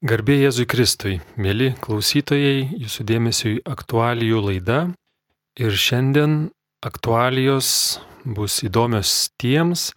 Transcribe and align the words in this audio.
Garbė 0.00 0.38
Jėzui 0.38 0.64
Kristui, 0.64 1.18
mėly 1.36 1.74
klausytojai, 1.84 2.70
jūsų 2.72 3.04
dėmesiui 3.04 3.50
aktualijų 3.68 4.38
laida. 4.46 4.78
Ir 5.60 5.74
šiandien 5.76 6.46
aktualijos 6.80 8.00
bus 8.24 8.62
įdomios 8.64 9.28
tiems, 9.36 9.90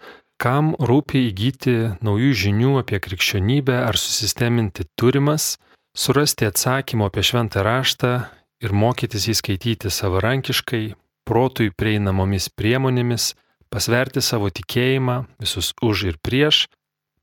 kam 0.43 0.73
rūpi 0.75 1.21
įgyti 1.29 1.75
naujų 2.03 2.33
žinių 2.41 2.73
apie 2.81 2.99
krikščionybę 2.99 3.77
ar 3.85 3.95
susisteminti 3.95 4.83
turimas, 4.99 5.53
surasti 5.95 6.51
atsakymo 6.51 7.07
apie 7.07 7.23
šventą 7.23 7.63
raštą 7.63 8.11
ir 8.59 8.75
mokytis 8.75 9.29
įskaityti 9.31 9.88
savarankiškai, 9.88 10.83
protui 11.23 11.70
prieinamomis 11.71 12.49
priemonėmis, 12.51 13.31
pasverti 13.71 14.20
savo 14.20 14.51
tikėjimą, 14.51 15.21
visus 15.39 15.71
už 15.79 16.09
ir 16.11 16.20
prieš, 16.20 16.65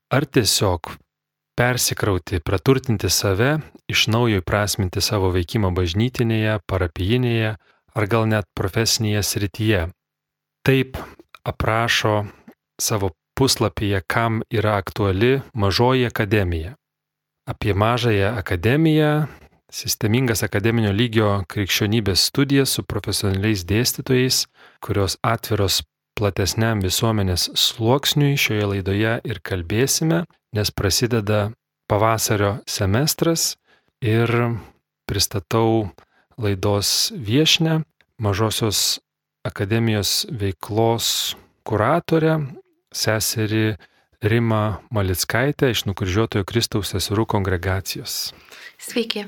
ar 0.08 0.24
tiesiog 0.24 0.96
persikrauti, 1.61 2.40
praturtinti 2.40 3.11
save, 3.12 3.58
iš 3.88 4.06
naujo 4.09 4.40
įprasminti 4.40 5.02
savo 5.05 5.28
veikimą 5.34 5.69
bažnytinėje, 5.77 6.55
parapijinėje 6.64 7.50
ar 8.00 8.06
gal 8.09 8.24
net 8.30 8.48
profesinėje 8.56 9.20
srityje. 9.28 9.83
Taip 10.64 10.96
aprašo 11.45 12.14
savo 12.80 13.10
puslapyje, 13.36 14.00
kam 14.09 14.41
yra 14.48 14.78
aktuali 14.80 15.42
mažoji 15.52 16.09
akademija. 16.09 16.73
Apie 17.45 17.77
mažąją 17.77 18.33
akademiją, 18.41 19.12
sistemingas 19.69 20.41
akademinio 20.48 20.97
lygio 20.97 21.42
krikščionybės 21.45 22.24
studijas 22.33 22.72
su 22.78 22.88
profesionaliais 22.88 23.69
dėstytojais, 23.69 24.47
kurios 24.80 25.20
atviros 25.20 25.83
platesniam 26.16 26.80
visuomenės 26.80 27.50
sluoksniui 27.52 28.41
šioje 28.41 28.74
laidoje 28.74 29.16
ir 29.28 29.45
kalbėsime 29.45 30.24
nes 30.52 30.70
prasideda 30.70 31.50
pavasario 31.90 32.58
semestras 32.66 33.56
ir 34.00 34.30
pristatau 35.06 35.91
laidos 36.38 37.12
viešnę, 37.14 37.83
mažosios 38.19 39.00
akademijos 39.44 40.27
veiklos 40.30 41.36
kuratorę, 41.66 42.38
seserį 42.94 43.77
Rima 44.20 44.80
Malickaitė 44.92 45.70
iš 45.72 45.86
Nukryžiuotojo 45.88 46.44
Kristaus 46.44 46.92
seserų 46.92 47.25
kongregacijos. 47.30 48.34
Sveiki. 48.80 49.25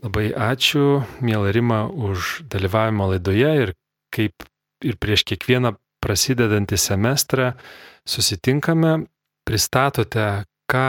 Labai 0.00 0.30
ačiū, 0.32 1.02
mėla 1.20 1.50
Rima, 1.52 1.82
už 1.90 2.46
dalyvavimą 2.48 3.10
laidoje 3.14 3.50
ir 3.64 3.72
kaip 4.14 4.46
ir 4.86 4.96
prieš 4.96 5.26
kiekvieną 5.28 5.74
prasidedantį 6.00 6.78
semestrą 6.80 7.50
susitinkame, 8.08 9.04
pristatote, 9.44 10.46
ką 10.70 10.86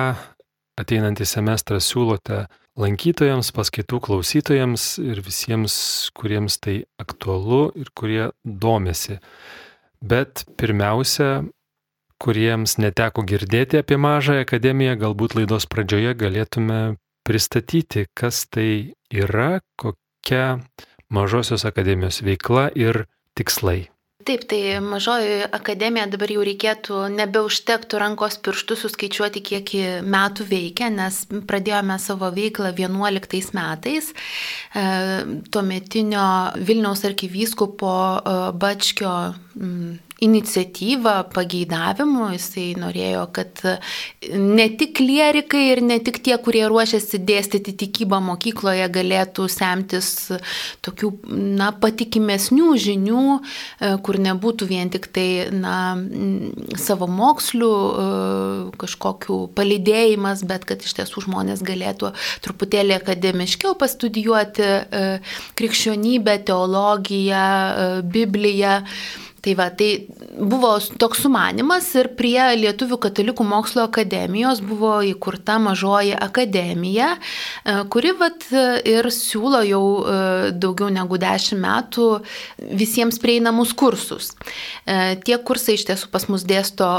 ateinantį 0.80 1.28
semestrą 1.28 1.80
siūlote 1.84 2.46
lankytojams, 2.80 3.52
paskaitų 3.56 4.00
klausytojams 4.06 4.96
ir 5.04 5.22
visiems, 5.26 5.76
kuriems 6.18 6.58
tai 6.64 6.84
aktualu 7.02 7.72
ir 7.78 7.92
kurie 7.98 8.30
domisi. 8.44 9.20
Bet 10.02 10.46
pirmiausia, 10.58 11.44
kuriems 12.22 12.78
neteko 12.82 13.26
girdėti 13.28 13.82
apie 13.82 13.98
mažąją 14.02 14.46
akademiją, 14.46 14.98
galbūt 15.02 15.36
laidos 15.38 15.68
pradžioje 15.70 16.16
galėtume 16.18 16.82
pristatyti, 17.28 18.08
kas 18.18 18.46
tai 18.50 18.94
yra, 19.14 19.60
kokia 19.78 20.62
mažosios 21.12 21.66
akademijos 21.68 22.22
veikla 22.26 22.70
ir 22.78 23.06
tikslai. 23.38 23.90
Taip, 24.26 24.44
tai 24.50 24.80
mažoji 24.84 25.46
akademija 25.56 26.06
dabar 26.12 26.32
jau 26.34 26.44
reikėtų, 26.46 26.98
nebeužtektų 27.16 28.02
rankos 28.02 28.38
pirštų 28.44 28.78
suskaičiuoti, 28.84 29.42
kiek 29.46 29.74
metų 30.04 30.46
veikia, 30.50 30.90
nes 30.94 31.24
pradėjome 31.50 31.98
savo 32.02 32.30
veiklą 32.36 32.74
11 32.78 33.56
metais. 33.58 34.12
E, 34.12 34.86
tuometinio 35.54 36.28
Vilniaus 36.68 37.06
arkivyskupo 37.08 37.94
e, 37.96 38.38
Bačkio 38.62 39.16
iniciatyvą, 40.22 41.14
pageidavimu. 41.34 42.28
Jisai 42.36 42.76
norėjo, 42.78 43.24
kad 43.34 43.62
ne 44.38 44.68
tik 44.78 44.94
klierikai 45.00 45.64
ir 45.72 45.82
ne 45.82 45.98
tik 46.04 46.20
tie, 46.22 46.36
kurie 46.44 46.62
ruošiasi 46.70 47.20
dėstyti 47.26 47.74
tikybą 47.82 48.20
mokykloje, 48.22 48.86
galėtų 48.94 49.48
semtis 49.50 50.12
tokių 50.86 51.10
na, 51.58 51.72
patikimesnių 51.74 52.76
žinių, 52.86 53.24
e, 53.38 53.92
kur 54.06 54.20
nebūtų 54.22 54.68
vien 54.70 54.94
tik 54.94 55.10
tai 55.16 55.50
na, 55.56 55.98
savo 56.78 57.10
mokslių 57.10 57.72
e, 57.72 58.06
kažkokių 58.82 59.40
palidėjimas, 59.58 60.46
bet 60.46 60.70
kad 60.70 60.86
iš 60.86 61.00
tiesų 61.02 61.26
žmonės 61.26 61.66
galėtų 61.66 62.14
truputėlį 62.46 63.00
akademiškiau 63.00 63.74
pastudijuoti 63.82 64.70
e, 64.70 65.04
krikščionybę, 65.58 66.38
teologiją, 66.46 67.50
Bibliją. 68.06 68.78
Tai 69.42 69.56
va, 69.58 69.70
tai 69.74 70.06
buvo 70.38 70.76
toks 71.02 71.24
sumanimas 71.24 71.88
ir 71.98 72.12
prie 72.18 72.38
Lietuvių 72.60 73.00
katalikų 73.02 73.46
mokslo 73.48 73.88
akademijos 73.88 74.60
buvo 74.62 75.00
įkurta 75.02 75.56
mažoji 75.62 76.14
akademija, 76.14 77.16
e, 77.18 77.76
kuri 77.90 78.12
vat, 78.20 78.46
ir 78.86 79.10
siūlo 79.10 79.64
jau 79.66 79.82
e, 80.06 80.18
daugiau 80.54 80.92
negu 80.94 81.18
dešimt 81.22 81.62
metų 81.62 82.06
visiems 82.78 83.18
prieinamus 83.24 83.74
kursus. 83.78 84.32
E, 84.86 85.18
tie 85.26 85.40
kursai 85.42 85.80
iš 85.80 85.88
tiesų 85.90 86.12
pas 86.14 86.28
mus 86.30 86.46
dėsto 86.46 86.92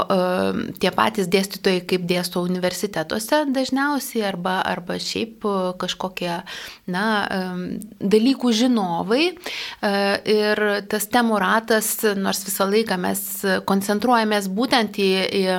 tie 0.83 0.91
patys 0.91 1.29
dėstytojai, 1.31 1.85
kaip 1.87 2.03
dėsto 2.09 2.43
universitetuose 2.43 3.43
dažniausiai, 3.55 4.25
arba, 4.27 4.57
arba 4.67 4.97
šiaip 4.99 5.45
kažkokie 5.79 6.33
na, 6.91 7.05
dalykų 7.99 8.51
žinovai. 8.55 9.23
Ir 10.33 10.61
tas 10.91 11.07
temų 11.11 11.39
ratas, 11.43 11.89
nors 12.17 12.32
nors 12.33 12.45
visą 12.47 12.65
laiką 12.69 12.97
mes 12.97 13.21
koncentruojamės 13.69 14.47
būtent 14.49 14.97
į, 14.97 15.09
į 15.37 15.41
e, 15.53 15.57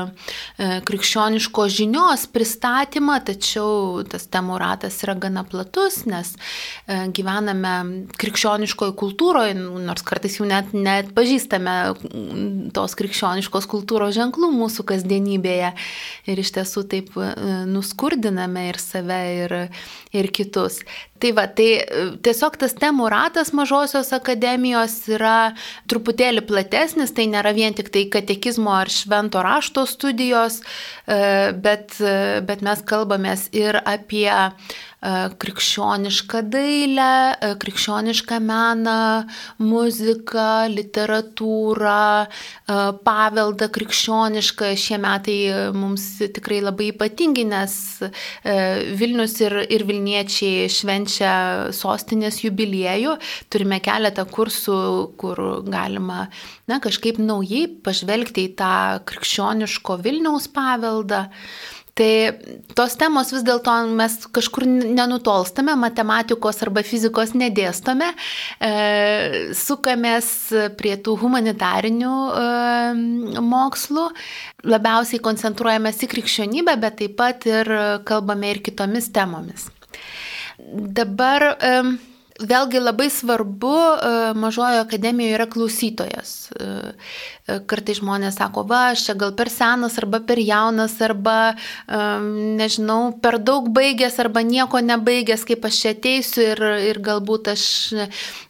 krikščioniško 0.86 1.66
žinios 1.70 2.26
pristatymą, 2.34 3.20
tačiau 3.24 4.02
tas 4.10 4.26
temų 4.26 4.58
ratas 4.58 4.98
yra 5.04 5.14
gana 5.14 5.44
platus, 5.46 6.02
nes 6.10 6.34
e, 6.34 7.06
gyvename 7.14 7.74
krikščioniškoje 8.18 8.96
kultūroje, 8.98 9.54
nors 9.54 10.02
kartais 10.02 10.38
jau 10.40 10.48
net, 10.48 10.74
net 10.74 11.12
pažįstame 11.14 11.76
tos 12.74 12.98
krikščioniškos 12.98 13.70
kultūros 13.70 14.16
ženklų 14.18 14.50
mūsų 14.54 14.86
kasdienybėje. 14.90 15.74
Ir 16.26 16.42
iš 16.42 16.54
tiesų 16.58 16.86
taip 16.90 17.14
e, 17.14 17.30
nuskurdiname 17.70 18.68
ir 18.72 18.82
save, 18.82 19.20
ir, 19.44 19.56
ir 20.14 20.30
kitus. 20.34 20.80
Tai 21.22 21.30
va, 21.36 21.46
tai 21.48 21.68
tiesiog 22.24 22.58
tas 22.60 22.74
temų 22.76 23.08
ratas 23.12 23.52
mažosios 23.56 24.12
akademijos 24.16 24.96
yra 25.14 25.54
truputėlį 25.90 26.44
platesnis 26.48 27.14
tai 27.16 27.28
nėra 27.32 27.54
vien 27.56 27.76
tik 27.76 27.90
tai 27.94 28.06
katekizmo 28.12 28.74
ar 28.74 28.92
švento 28.92 29.42
rašto 29.44 29.86
studijos, 29.88 30.60
e, 31.06 31.52
bet, 31.54 31.96
e, 32.00 32.42
bet 32.46 32.64
mes 32.66 32.84
kalbamės 32.84 33.48
ir 33.56 33.80
apie 33.82 34.28
E, 34.28 34.93
krikščionišką 35.04 36.40
dailę, 36.48 37.36
e, 37.36 37.50
krikščionišką 37.60 38.38
meną, 38.40 39.24
muziką, 39.58 40.68
literatūrą, 40.72 42.26
e, 42.26 42.78
paveldą 43.04 43.68
krikščionišką. 43.68 44.72
Šie 44.84 44.98
metai 44.98 45.38
mums 45.74 46.18
tikrai 46.18 46.60
labai 46.64 46.90
ypatingi, 46.92 47.44
nes 47.44 47.74
Vilnius 48.44 49.40
ir, 49.40 49.54
ir 49.70 49.84
Vilniečiai 49.84 50.68
švenčia 50.68 51.34
sostinės 51.72 52.40
jubiliejų. 52.44 53.16
Turime 53.50 53.80
keletą 53.80 54.24
kursų, 54.24 54.78
kur 55.20 55.62
galima 55.68 56.28
na, 56.70 56.80
kažkaip 56.80 57.18
naujai 57.20 57.66
pažvelgti 57.84 58.48
į 58.48 58.54
tą 58.58 58.74
krikščioniško 59.08 60.00
Vilniaus 60.04 60.48
paveldą. 60.54 61.28
Tai 61.94 62.12
tos 62.74 62.96
temos 62.98 63.28
vis 63.30 63.44
dėlto 63.46 63.72
mes 63.94 64.16
kažkur 64.34 64.64
nenutolstame, 64.66 65.76
matematikos 65.78 66.58
arba 66.66 66.82
fizikos 66.82 67.36
nedėstome, 67.38 68.08
e, 68.58 68.72
sukamės 69.54 70.30
prie 70.74 70.96
tų 70.98 71.14
humanitarinių 71.20 72.14
e, 72.40 72.48
mokslų, 73.46 74.08
labiausiai 74.74 75.22
koncentruojamės 75.22 76.02
į 76.02 76.10
krikščionybę, 76.16 76.74
bet 76.82 76.98
taip 76.98 77.14
pat 77.20 77.46
ir 77.46 77.70
kalbame 78.10 78.50
ir 78.56 78.62
kitomis 78.66 79.12
temomis. 79.14 79.68
Dabar 80.98 81.52
e, 81.54 81.72
Vėlgi 82.34 82.80
labai 82.82 83.06
svarbu 83.14 83.74
e, 83.78 84.08
mažojo 84.34 84.80
akademijoje 84.82 85.34
yra 85.36 85.44
klausytojas. 85.46 86.30
E, 86.50 86.64
e, 87.46 87.58
kartai 87.70 87.94
žmonės 87.94 88.40
sako, 88.40 88.64
va, 88.66 88.88
aš 88.90 89.04
čia 89.06 89.14
gal 89.20 89.36
per 89.38 89.46
senas, 89.54 89.94
arba 90.02 90.18
per 90.18 90.40
jaunas, 90.42 90.96
arba, 91.04 91.54
nežinau, 92.58 93.12
per 93.22 93.38
daug 93.38 93.68
baigęs, 93.76 94.16
arba 94.18 94.42
nieko 94.42 94.80
nebaigęs, 94.82 95.44
kaip 95.46 95.68
aš 95.68 95.78
čia 95.84 95.92
ateisiu 95.94 96.42
ir, 96.42 96.62
ir 96.88 96.98
galbūt 97.04 97.52
aš 97.52 97.64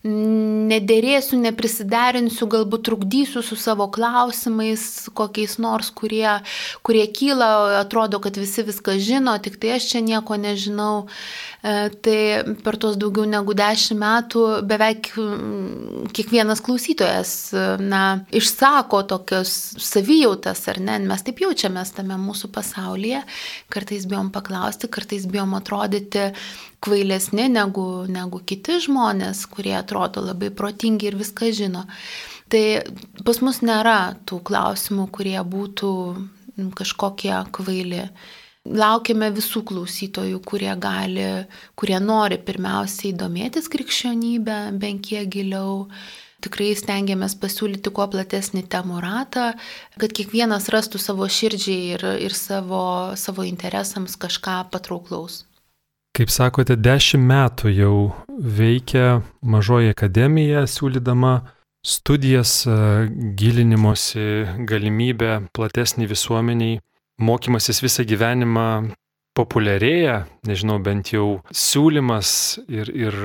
nederėsiu, 0.04 1.42
neprisiderinsiu, 1.42 2.48
galbūt 2.54 2.86
trukdysiu 2.88 3.44
su 3.44 3.58
savo 3.60 3.90
klausimais, 3.92 5.10
kokiais 5.12 5.58
nors, 5.60 5.92
kurie, 5.92 6.38
kurie 6.86 7.04
kyla, 7.12 7.82
atrodo, 7.82 8.22
kad 8.22 8.40
visi 8.40 8.64
viską 8.64 8.96
žino, 8.96 9.36
tik 9.44 9.60
tai 9.60 9.76
aš 9.76 9.90
čia 9.92 10.04
nieko 10.06 10.40
nežinau. 10.40 10.94
Tai 11.64 12.18
per 12.60 12.76
tuos 12.76 12.96
daugiau 13.00 13.24
negu 13.28 13.56
dešimt 13.56 13.73
dešimt 13.74 14.00
metų 14.00 14.42
beveik 14.68 15.10
mm, 15.18 16.10
kiekvienas 16.14 16.62
klausytojas 16.64 17.32
na, 17.82 18.24
išsako 18.34 19.02
tokios 19.10 19.52
savijautas, 19.82 20.62
ar 20.70 20.80
ne, 20.82 20.98
mes 21.08 21.24
taip 21.26 21.42
jaučiamės 21.42 21.94
tame 21.96 22.16
mūsų 22.20 22.50
pasaulyje, 22.54 23.24
kartais 23.72 24.06
bijom 24.10 24.30
paklausti, 24.34 24.90
kartais 24.92 25.26
bijom 25.30 25.56
atrodyti 25.58 26.30
kvailesni 26.84 27.48
negu, 27.52 28.04
negu 28.10 28.42
kiti 28.46 28.78
žmonės, 28.84 29.46
kurie 29.50 29.74
atrodo 29.78 30.22
labai 30.24 30.52
protingi 30.54 31.10
ir 31.10 31.18
viską 31.18 31.50
žino. 31.56 31.86
Tai 32.52 32.64
pas 33.24 33.40
mus 33.42 33.62
nėra 33.64 34.14
tų 34.28 34.42
klausimų, 34.46 35.08
kurie 35.14 35.38
būtų 35.40 35.92
kažkokie 36.78 37.34
kvaili. 37.56 38.04
Laukiame 38.64 39.28
visų 39.36 39.60
klausytojų, 39.68 40.38
kurie 40.40 40.72
gali, 40.80 41.24
kurie 41.76 41.98
nori 42.00 42.38
pirmiausiai 42.40 43.12
domėtis 43.12 43.68
krikščionybę, 43.68 44.58
bent 44.80 45.04
kiek 45.04 45.28
giliau. 45.28 45.88
Tikrai 46.44 46.70
stengiamės 46.76 47.36
pasiūlyti 47.40 47.92
kuo 47.92 48.06
platesnį 48.12 48.64
temų 48.72 49.00
ratą, 49.04 49.50
kad 50.00 50.12
kiekvienas 50.16 50.68
rastų 50.72 51.00
savo 51.00 51.28
širdžiai 51.28 51.92
ir, 51.96 52.04
ir 52.24 52.36
savo, 52.36 53.12
savo 53.16 53.44
interesams 53.48 54.16
kažką 54.20 54.62
patrauklaus. 54.72 55.44
Kaip 56.16 56.30
sakote, 56.32 56.76
dešimt 56.76 57.24
metų 57.26 57.72
jau 57.74 57.96
veikia 58.28 59.20
mažoji 59.42 59.92
akademija, 59.92 60.64
siūlydama 60.70 61.34
studijas, 61.84 62.62
gilinimosi 63.36 64.64
galimybę 64.68 65.40
platesnį 65.56 66.08
visuomeniai 66.12 66.80
mokymasis 67.20 67.82
visą 67.84 68.04
gyvenimą 68.08 68.94
populiarėja, 69.34 70.24
nežinau, 70.46 70.78
bent 70.82 71.10
jau 71.14 71.42
siūlymas 71.50 72.30
ir, 72.70 72.90
ir 72.90 73.16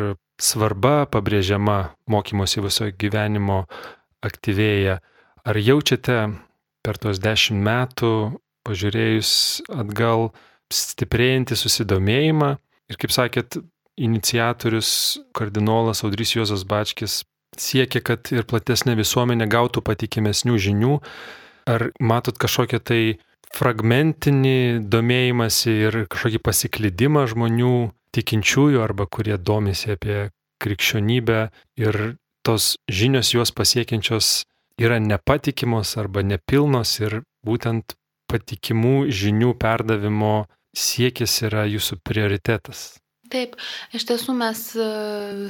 svarba 0.42 1.06
pabrėžiama 1.12 1.80
mokymosi 2.10 2.64
viso 2.66 2.90
gyvenimo 2.90 3.64
aktyvėja. 4.26 5.00
Ar 5.46 5.58
jaučiate 5.58 6.20
per 6.86 7.00
tos 7.02 7.22
dešimt 7.22 7.62
metų, 7.66 8.14
pažiūrėjus 8.68 9.32
atgal, 9.72 10.30
stiprėjantį 10.74 11.58
susidomėjimą 11.58 12.54
ir, 12.90 13.00
kaip 13.00 13.14
sakėt, 13.14 13.60
iniciatorius 14.00 15.20
kardinolas 15.36 16.06
Audrys 16.08 16.32
Juozas 16.36 16.64
Bačkis 16.64 17.24
siekia, 17.60 18.02
kad 18.06 18.30
ir 18.32 18.46
platesnė 18.48 18.96
visuomenė 19.00 19.50
gautų 19.52 19.84
patikimesnių 19.84 20.60
žinių. 20.66 21.00
Ar 21.70 21.90
matot 22.00 22.40
kažkokią 22.40 22.80
tai 22.80 23.02
fragmentinį 23.56 24.86
domėjimąsi 24.94 25.74
ir 25.88 26.04
kažkokį 26.12 26.42
pasiklydimą 26.46 27.26
žmonių 27.34 27.74
tikinčiųjų 28.16 28.84
arba 28.84 29.08
kurie 29.10 29.38
domisi 29.38 29.94
apie 29.96 30.30
krikščionybę 30.64 31.42
ir 31.82 32.00
tos 32.46 32.76
žinios 32.92 33.34
juos 33.34 33.52
pasiekiančios 33.56 34.44
yra 34.80 35.00
nepatikimos 35.04 35.96
arba 36.02 36.24
nepilnos 36.24 36.96
ir 37.04 37.22
būtent 37.46 37.96
patikimų 38.30 39.10
žinių 39.10 39.54
perdavimo 39.60 40.48
siekis 40.78 41.42
yra 41.48 41.66
jūsų 41.68 42.00
prioritetas. 42.06 43.00
Taip, 43.30 43.56
iš 43.94 44.08
tiesų 44.10 44.34
mes 44.34 44.60
e, 44.74 44.86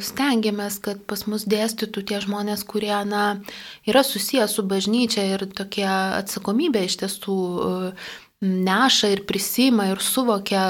stengiamės, 0.04 0.82
kad 0.84 1.00
pas 1.08 1.24
mus 1.32 1.46
dėstytų 1.48 2.04
tie 2.10 2.18
žmonės, 2.20 2.66
kurie 2.68 2.96
na, 3.08 3.40
yra 3.88 4.04
susijęs 4.04 4.58
su 4.58 4.66
bažnyčia 4.68 5.24
ir 5.36 5.46
tokia 5.56 5.94
atsakomybė 6.18 6.84
iš 6.90 6.98
tiesų 7.04 7.38
e, 7.38 7.94
neša 8.42 9.14
ir 9.16 9.24
prisima 9.28 9.90
ir 9.94 10.04
suvokia, 10.04 10.64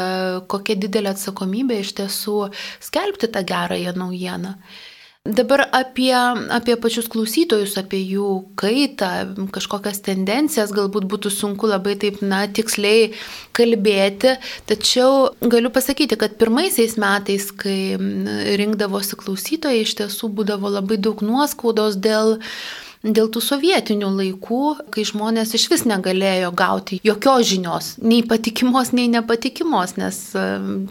kokia 0.50 0.78
didelė 0.86 1.16
atsakomybė 1.16 1.82
iš 1.84 1.96
tiesų 1.98 2.38
skelbti 2.82 3.30
tą 3.34 3.44
gerąją 3.46 3.94
naujieną. 3.98 4.56
Dabar 5.28 5.68
apie, 5.72 6.16
apie 6.50 6.78
pačius 6.80 7.10
klausytojus, 7.12 7.74
apie 7.78 8.00
jų 8.08 8.30
kaitą, 8.58 9.10
kažkokias 9.52 10.00
tendencijas 10.06 10.72
galbūt 10.72 11.10
būtų 11.12 11.32
sunku 11.34 11.68
labai 11.68 11.98
taip, 12.00 12.22
na, 12.24 12.46
tiksliai 12.48 13.10
kalbėti, 13.52 14.38
tačiau 14.72 15.36
galiu 15.44 15.74
pasakyti, 15.76 16.16
kad 16.16 16.40
pirmaisiais 16.40 16.96
metais, 17.04 17.50
kai 17.52 18.00
rinkdavosi 18.64 19.20
klausytojai, 19.20 19.84
iš 19.84 19.98
tiesų 20.00 20.32
būdavo 20.40 20.72
labai 20.80 20.96
daug 21.04 21.20
nuoskaudos 21.20 22.00
dėl 22.00 22.38
dėl 23.04 23.30
tų 23.32 23.42
sovietinių 23.44 24.10
laikų, 24.12 24.62
kai 24.92 25.06
žmonės 25.08 25.54
iš 25.56 25.68
vis 25.72 25.86
negalėjo 25.88 26.52
gauti 26.58 27.00
jokios 27.06 27.48
žinios, 27.48 27.92
nei 28.04 28.22
patikimos, 28.28 28.92
nei 28.96 29.08
nepatikimos, 29.12 29.96
nes 30.00 30.20
e, 30.36 30.46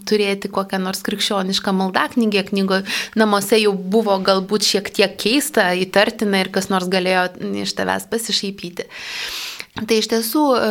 turėti 0.09 0.49
kokią 0.53 0.81
nors 0.81 1.03
krikščionišką 1.05 1.75
maldaknygę 1.81 2.47
knygo 2.49 2.81
namuose 3.19 3.61
jau 3.61 3.75
buvo 3.77 4.17
galbūt 4.25 4.65
šiek 4.65 4.89
tiek 4.95 5.13
keista, 5.21 5.69
įtartina 5.77 6.41
ir 6.41 6.51
kas 6.53 6.71
nors 6.73 6.89
galėjo 6.89 7.29
iš 7.61 7.77
tavęs 7.77 8.09
pasišaipyti. 8.09 8.89
Tai 9.79 9.95
iš 10.01 10.09
tiesų 10.11 10.41
e, 10.57 10.63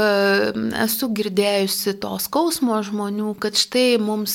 esu 0.84 1.08
girdėjusi 1.16 1.94
to 2.02 2.10
skausmo 2.20 2.76
žmonių, 2.84 3.32
kad 3.40 3.56
štai 3.56 3.96
mums 4.02 4.34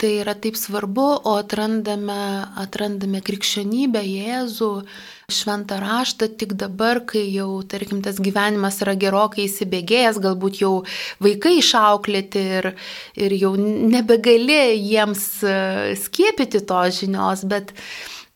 tai 0.00 0.10
yra 0.20 0.34
taip 0.36 0.58
svarbu, 0.60 1.06
o 1.24 1.36
atrandame, 1.40 2.18
atrandame 2.60 3.22
krikščionybę, 3.24 4.02
Jėzų, 4.04 4.70
šventą 5.30 5.78
raštą 5.80 6.28
tik 6.40 6.54
dabar, 6.60 7.00
kai 7.08 7.24
jau, 7.30 7.62
tarkim, 7.64 8.02
tas 8.04 8.20
gyvenimas 8.20 8.80
yra 8.84 8.96
gerokai 9.00 9.46
įsibėgėjęs, 9.46 10.20
galbūt 10.20 10.60
jau 10.64 10.74
vaikai 11.22 11.56
išauklėti 11.62 12.46
ir, 12.60 12.72
ir 13.16 13.36
jau 13.40 13.54
nebegali 13.56 14.60
jiems 14.76 15.26
e, 15.46 15.58
skiepyti 16.00 16.64
tos 16.68 17.00
žinios, 17.00 17.46
bet 17.48 17.72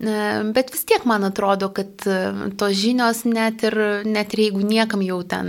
Bet 0.05 0.73
vis 0.73 0.85
tiek 0.85 1.05
man 1.09 1.25
atrodo, 1.25 1.71
kad 1.73 2.05
e, 2.06 2.17
tos 2.59 2.75
žinios 2.77 3.23
net 3.25 3.62
ir, 3.65 3.77
net 4.05 4.35
ir 4.35 4.43
jeigu 4.47 4.61
niekam 4.65 5.01
jau 5.05 5.21
ten 5.29 5.49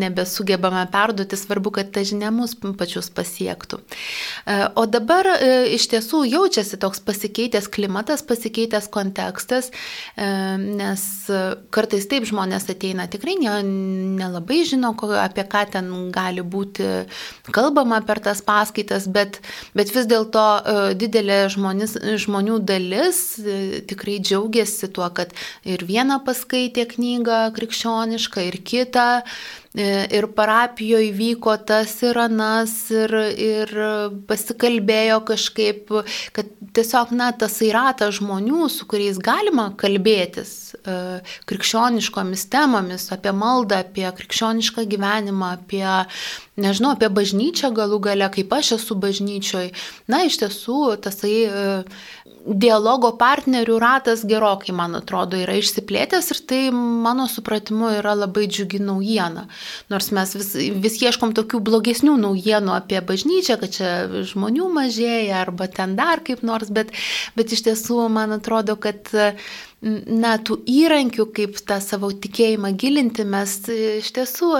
nebesugebame 0.00 0.84
perduoti, 0.92 1.38
svarbu, 1.38 1.72
kad 1.74 1.90
ta 1.94 2.04
žinia 2.06 2.30
mus 2.34 2.54
pačius 2.78 3.10
pasiektų. 3.14 3.80
E, 3.80 4.58
o 4.78 4.86
dabar 4.86 5.26
e, 5.32 5.50
iš 5.74 5.88
tiesų 5.94 6.22
jaučiasi 6.28 6.78
toks 6.80 7.02
pasikeitęs 7.06 7.66
klimatas, 7.72 8.22
pasikeitęs 8.26 8.86
kontekstas, 8.92 9.70
nes 10.60 11.02
kartais 11.74 12.06
taip 12.10 12.26
žmonės 12.28 12.68
ateina 12.70 13.06
tikrai 13.10 13.36
nelabai 13.40 14.60
žino, 14.68 14.92
apie 15.20 15.44
ką 15.50 15.64
ten 15.74 15.90
gali 16.14 16.44
būti 16.44 16.88
kalbama 17.54 18.00
per 18.06 18.20
tas 18.22 18.42
paskaitas, 18.44 19.08
bet, 19.10 19.40
bet 19.74 19.92
vis 19.94 20.08
dėlto 20.10 20.46
didelė 21.00 21.42
žmonės, 21.54 21.96
žmonių 22.26 22.60
dalis 22.66 23.22
tikrai 23.86 24.18
džiaugiasi 24.22 24.90
tuo, 24.94 25.08
kad 25.16 25.32
ir 25.68 25.84
vieną 25.88 26.20
paskaitė 26.26 26.86
knygą 26.90 27.40
krikščionišką, 27.56 28.46
ir 28.50 28.60
kitą, 28.66 29.08
ir 29.74 30.26
parapijoje 30.34 31.12
vyko 31.14 31.54
tas 31.62 31.92
ir 32.02 32.18
anas, 32.18 32.72
ir, 32.90 33.12
ir 33.38 33.70
pasikalbėjo 34.26 35.20
kažkaip, 35.28 35.92
kad 36.34 36.50
tiesiog, 36.74 37.12
na, 37.14 37.30
tas 37.30 37.60
įratas 37.62 38.16
žmonių, 38.18 38.66
su 38.66 38.88
kuriais 38.90 39.20
galima 39.22 39.68
kalbėtis 39.78 40.74
e, 40.74 40.96
krikščioniškomis 41.50 42.48
temomis, 42.50 43.06
apie 43.14 43.30
maldą, 43.30 43.84
apie 43.84 44.08
krikščionišką 44.18 44.88
gyvenimą, 44.90 45.52
apie, 45.60 45.86
nežinau, 46.58 46.96
apie 46.96 47.10
bažnyčią 47.14 47.70
galų 47.76 48.02
gale, 48.10 48.26
kaip 48.34 48.50
aš 48.58 48.74
esu 48.80 48.98
bažnyčioj. 48.98 49.70
Na, 50.10 50.24
iš 50.26 50.40
tiesų, 50.42 50.80
tasai 51.06 51.36
e, 51.46 51.70
dialogo 52.46 53.12
partnerių 53.20 53.78
ratas 53.82 54.24
gerokai, 54.26 54.72
man 54.76 54.96
atrodo, 54.98 55.38
yra 55.38 55.58
išsiplėtęs 55.60 56.30
ir 56.34 56.42
tai 56.48 56.60
mano 56.74 57.26
supratimu 57.30 57.94
yra 57.98 58.14
labai 58.18 58.46
džiugi 58.48 58.80
naujiena. 58.82 59.46
Nors 59.92 60.10
mes 60.16 60.34
vis, 60.36 60.52
vis 60.84 60.98
ieškom 61.02 61.34
tokių 61.36 61.62
blogesnių 61.66 62.16
naujienų 62.20 62.74
apie 62.76 63.00
bažnyčią, 63.06 63.58
kad 63.60 63.74
čia 63.76 63.90
žmonių 64.32 64.70
mažėja 64.76 65.42
arba 65.44 65.68
ten 65.72 65.96
dar 65.98 66.22
kaip 66.26 66.44
nors, 66.46 66.72
bet, 66.72 66.94
bet 67.36 67.52
iš 67.56 67.66
tiesų 67.68 68.06
man 68.12 68.36
atrodo, 68.36 68.76
kad 68.80 69.12
na, 69.80 70.32
tų 70.38 70.60
įrankių, 70.68 71.28
kaip 71.36 71.60
tą 71.66 71.80
savo 71.84 72.12
tikėjimą 72.12 72.74
gilinti, 72.80 73.24
mes 73.24 73.60
iš 73.70 74.10
tiesų 74.16 74.50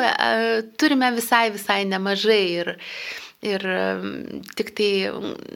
turime 0.81 1.13
visai, 1.17 1.49
visai 1.57 1.83
nemažai. 1.89 2.45
Ir, 2.61 2.77
Ir 3.41 3.63
tik 4.53 4.75
tai, 4.77 5.09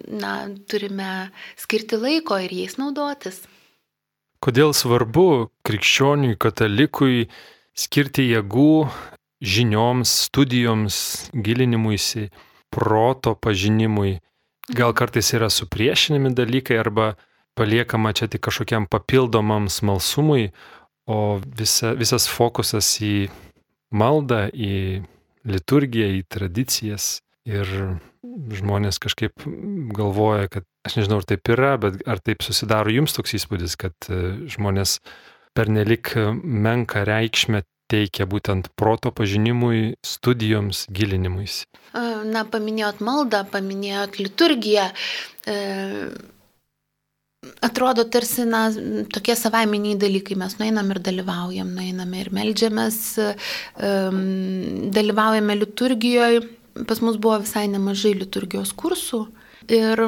na, 0.09 0.47
turime 0.73 1.29
skirti 1.61 1.99
laiko 2.01 2.39
ir 2.41 2.55
jais 2.57 2.79
naudotis. 2.81 3.43
Kodėl 4.45 4.73
svarbu 4.77 5.51
krikščioniui, 5.69 6.39
katalikui 6.41 7.27
skirti 7.77 8.31
jėgų 8.31 8.73
žinioms, 9.45 10.11
studijoms, 10.29 10.97
gilinimuisi, 11.35 12.31
proto 12.73 13.35
pažinimui? 13.37 14.19
Gal 14.73 14.95
kartais 14.97 15.29
yra 15.37 15.51
supriešinami 15.53 16.33
dalykai 16.33 16.79
arba 16.81 17.15
paliekama 17.55 18.15
čia 18.17 18.29
tik 18.33 18.43
kažkokiam 18.49 18.89
papildomam 18.91 19.69
smalsumui, 19.69 20.51
o 21.07 21.41
visa, 21.45 21.93
visas 21.93 22.27
fokusas 22.31 22.89
į 23.05 23.29
maldą, 23.93 24.49
į 24.49 25.05
liturgiją, 25.45 26.09
į 26.19 26.25
tradicijas. 26.33 27.21
Ir 27.45 27.69
žmonės 28.57 28.97
kažkaip 29.05 29.45
galvoja, 29.95 30.49
kad 30.49 30.65
aš 30.89 30.97
nežinau, 30.97 31.21
ar 31.21 31.29
taip 31.29 31.51
yra, 31.53 31.75
bet 31.81 32.01
ar 32.09 32.23
taip 32.25 32.41
susidaro 32.45 32.93
jums 32.93 33.13
toks 33.17 33.37
įspūdis, 33.37 33.77
kad 33.77 34.09
e, 34.09 34.49
žmonės 34.49 34.97
pernelik 35.55 36.15
menka 36.41 37.05
reikšmę 37.07 37.63
teikia 37.91 38.27
būtent 38.29 38.71
proto 38.79 39.13
pažinimui, 39.15 39.95
studijoms, 40.05 40.87
gilinimuisi. 40.95 41.67
Na, 41.95 42.45
paminėjot 42.51 43.03
maldą, 43.05 43.45
paminėjot 43.53 44.19
liturgiją. 44.23 44.89
E 45.47 45.59
atrodo 47.61 48.05
tarsi, 48.09 48.45
na, 48.49 48.67
tokie 49.13 49.37
savaiminiai 49.37 49.99
dalykai, 50.01 50.37
mes 50.41 50.57
nueinam 50.61 50.91
ir 50.95 51.01
dalyvaujam, 51.05 51.73
nueiname 51.77 52.23
ir 52.23 52.31
melžiamės, 52.35 52.99
um, 53.21 54.21
dalyvaujame 54.95 55.59
liturgijoje, 55.61 56.45
pas 56.89 57.03
mus 57.05 57.19
buvo 57.21 57.39
visai 57.45 57.67
nemažai 57.71 58.15
liturgijos 58.19 58.75
kursų 58.77 59.27
ir, 59.73 60.05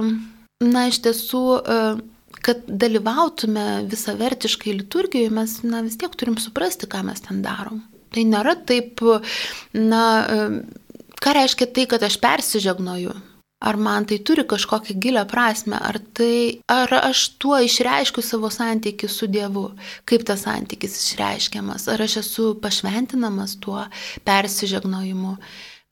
na, 0.64 0.86
iš 0.90 1.02
tiesų, 1.04 1.44
kad 2.44 2.64
dalyvautume 2.66 3.86
visavertiškai 3.90 4.74
liturgijoje, 4.80 5.30
mes, 5.34 5.60
na, 5.66 5.82
vis 5.86 5.98
tiek 6.00 6.12
turim 6.18 6.38
suprasti, 6.40 6.88
ką 6.90 7.04
mes 7.06 7.22
ten 7.24 7.42
darom. 7.44 7.82
Tai 8.14 8.24
nėra 8.24 8.56
taip, 8.68 9.02
na, 9.74 10.02
ką 11.22 11.38
reiškia 11.40 11.70
tai, 11.72 11.86
kad 11.90 12.04
aš 12.06 12.20
persižegnoju? 12.22 13.14
Ar 13.66 13.78
man 13.80 14.04
tai 14.04 14.18
turi 14.20 14.44
kažkokią 14.44 14.98
gilę 15.00 15.22
prasme, 15.30 15.78
ar, 15.80 15.96
tai, 16.14 16.60
ar 16.68 16.92
aš 16.98 17.22
tuo 17.40 17.56
išreiškiu 17.64 18.20
savo 18.22 18.50
santykių 18.52 19.08
su 19.08 19.28
Dievu, 19.32 19.70
kaip 20.04 20.26
tas 20.28 20.44
santykis 20.44 20.98
išreiškiamas, 21.00 21.88
ar 21.88 22.04
aš 22.04 22.18
esu 22.20 22.50
pašventinamas 22.60 23.56
tuo 23.64 23.80
persižegnojimu, 24.28 25.32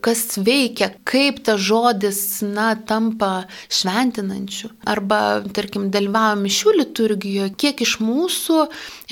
kas 0.04 0.36
veikia, 0.36 0.90
kaip 1.08 1.40
tas 1.46 1.62
žodis, 1.64 2.20
na, 2.44 2.74
tampa 2.76 3.46
šventinančiu. 3.72 4.70
Arba, 4.84 5.20
tarkim, 5.56 5.88
dalyvavom 5.94 6.44
mišių 6.44 6.76
liturgijoje, 6.82 7.54
kiek 7.56 7.84
iš 7.86 7.98
mūsų 8.04 8.60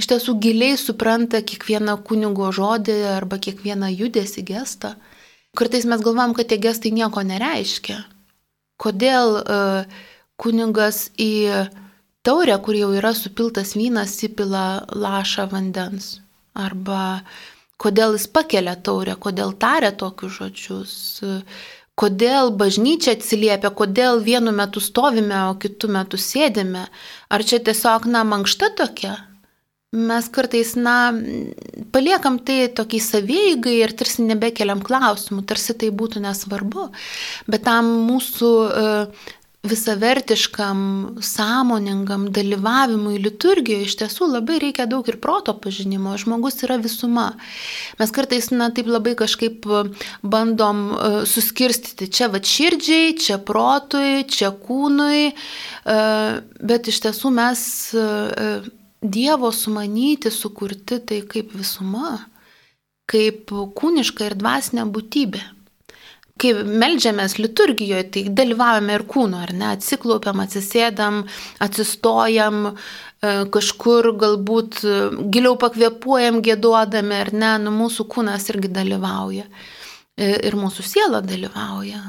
iš 0.00 0.10
tiesų 0.12 0.36
giliai 0.44 0.76
supranta 0.80 1.40
kiekvieną 1.40 1.96
kunigo 2.06 2.52
žodį 2.52 2.98
arba 3.16 3.40
kiekvieną 3.40 3.92
judesi 3.94 4.44
gestą. 4.44 4.96
Kartais 5.56 5.84
mes 5.88 6.00
galvom, 6.00 6.32
kad 6.36 6.48
tie 6.48 6.60
gestai 6.60 6.92
nieko 6.96 7.24
nereiškia 7.24 8.02
kodėl 8.82 9.38
uh, 9.38 9.86
kuningas 10.40 11.06
į 11.20 11.68
taurę, 12.26 12.56
kur 12.64 12.78
jau 12.78 12.90
yra 12.96 13.12
supiltas 13.14 13.76
vynas, 13.78 14.16
įpila 14.26 14.88
lašą 14.90 15.48
vandens. 15.52 16.16
Arba 16.58 17.22
kodėl 17.82 18.16
jis 18.18 18.28
pakelia 18.30 18.76
taurę, 18.76 19.16
kodėl 19.18 19.52
taria 19.58 19.92
tokius 19.92 20.38
žodžius. 20.38 20.94
Kodėl 21.98 22.54
bažnyčia 22.56 23.16
atsiliepia, 23.18 23.68
kodėl 23.76 24.22
vienu 24.24 24.54
metu 24.56 24.80
stovime, 24.80 25.42
o 25.50 25.58
kitu 25.60 25.90
metu 25.92 26.16
sėdime. 26.16 26.86
Ar 27.28 27.44
čia 27.44 27.60
tiesiog, 27.60 28.08
na, 28.08 28.24
mankšta 28.24 28.72
tokia? 28.78 29.18
mes 29.92 30.28
kartais, 30.32 30.72
na, 30.74 31.12
paliekam 31.92 32.38
tai 32.40 32.70
tokiai 32.72 33.02
savieigai 33.04 33.74
ir 33.82 33.92
tarsi 33.92 34.24
nebekeliam 34.24 34.80
klausimų, 34.80 35.44
tarsi 35.44 35.76
tai 35.76 35.90
būtų 35.92 36.22
nesvarbu. 36.24 36.88
Bet 37.44 37.66
tam 37.68 37.90
mūsų 38.08 38.52
uh, 38.64 39.28
visavertiškam, 39.62 40.78
sąmoningam 41.22 42.26
dalyvavimui 42.34 43.20
liturgijoje 43.22 43.86
iš 43.86 43.94
tiesų 44.00 44.26
labai 44.32 44.58
reikia 44.64 44.88
daug 44.90 45.06
ir 45.06 45.20
proto 45.22 45.54
pažinimo. 45.54 46.16
Žmogus 46.18 46.58
yra 46.66 46.80
visuma. 46.82 47.28
Mes 48.00 48.10
kartais, 48.10 48.50
na, 48.50 48.72
taip 48.74 48.90
labai 48.90 49.14
kažkaip 49.18 49.68
bandom 50.22 50.82
uh, 50.90 51.20
suskirstyti 51.30 52.10
čia 52.10 52.26
va 52.32 52.42
širdžiai, 52.42 53.14
čia 53.22 53.38
protui, 53.38 54.24
čia 54.26 54.50
kūnui, 54.50 55.30
uh, 55.30 56.42
bet 56.58 56.90
iš 56.90 57.04
tiesų 57.06 57.34
mes 57.38 57.66
Dievo 59.02 59.48
sumanyti, 59.50 60.30
sukurti 60.30 61.00
tai 61.02 61.24
kaip 61.26 61.56
visuma, 61.58 62.20
kaip 63.10 63.50
kūniška 63.50 64.28
ir 64.28 64.36
dvasinė 64.38 64.84
būtybė. 64.94 65.42
Kai 66.42 66.52
melžiamės 66.66 67.36
liturgijoje, 67.38 68.08
tai 68.14 68.24
dalyvaujame 68.40 68.96
ir 68.98 69.06
kūno, 69.10 69.42
ar 69.46 69.52
ne, 69.54 69.68
atsiklaupiam, 69.76 70.42
atsisėdam, 70.42 71.22
atsistojam, 71.62 72.72
e, 72.72 73.36
kažkur 73.54 74.10
galbūt 74.18 74.82
e, 74.82 74.98
giliau 75.34 75.54
pakvepuojam 75.62 76.42
gėduodami, 76.42 77.20
ar 77.26 77.32
ne, 77.36 77.54
nu 77.62 77.76
mūsų 77.76 78.08
kūnas 78.10 78.50
irgi 78.50 78.72
dalyvauja. 78.74 79.46
E, 80.18 80.34
ir 80.48 80.58
mūsų 80.58 80.84
siela 80.84 81.22
dalyvauja 81.24 82.02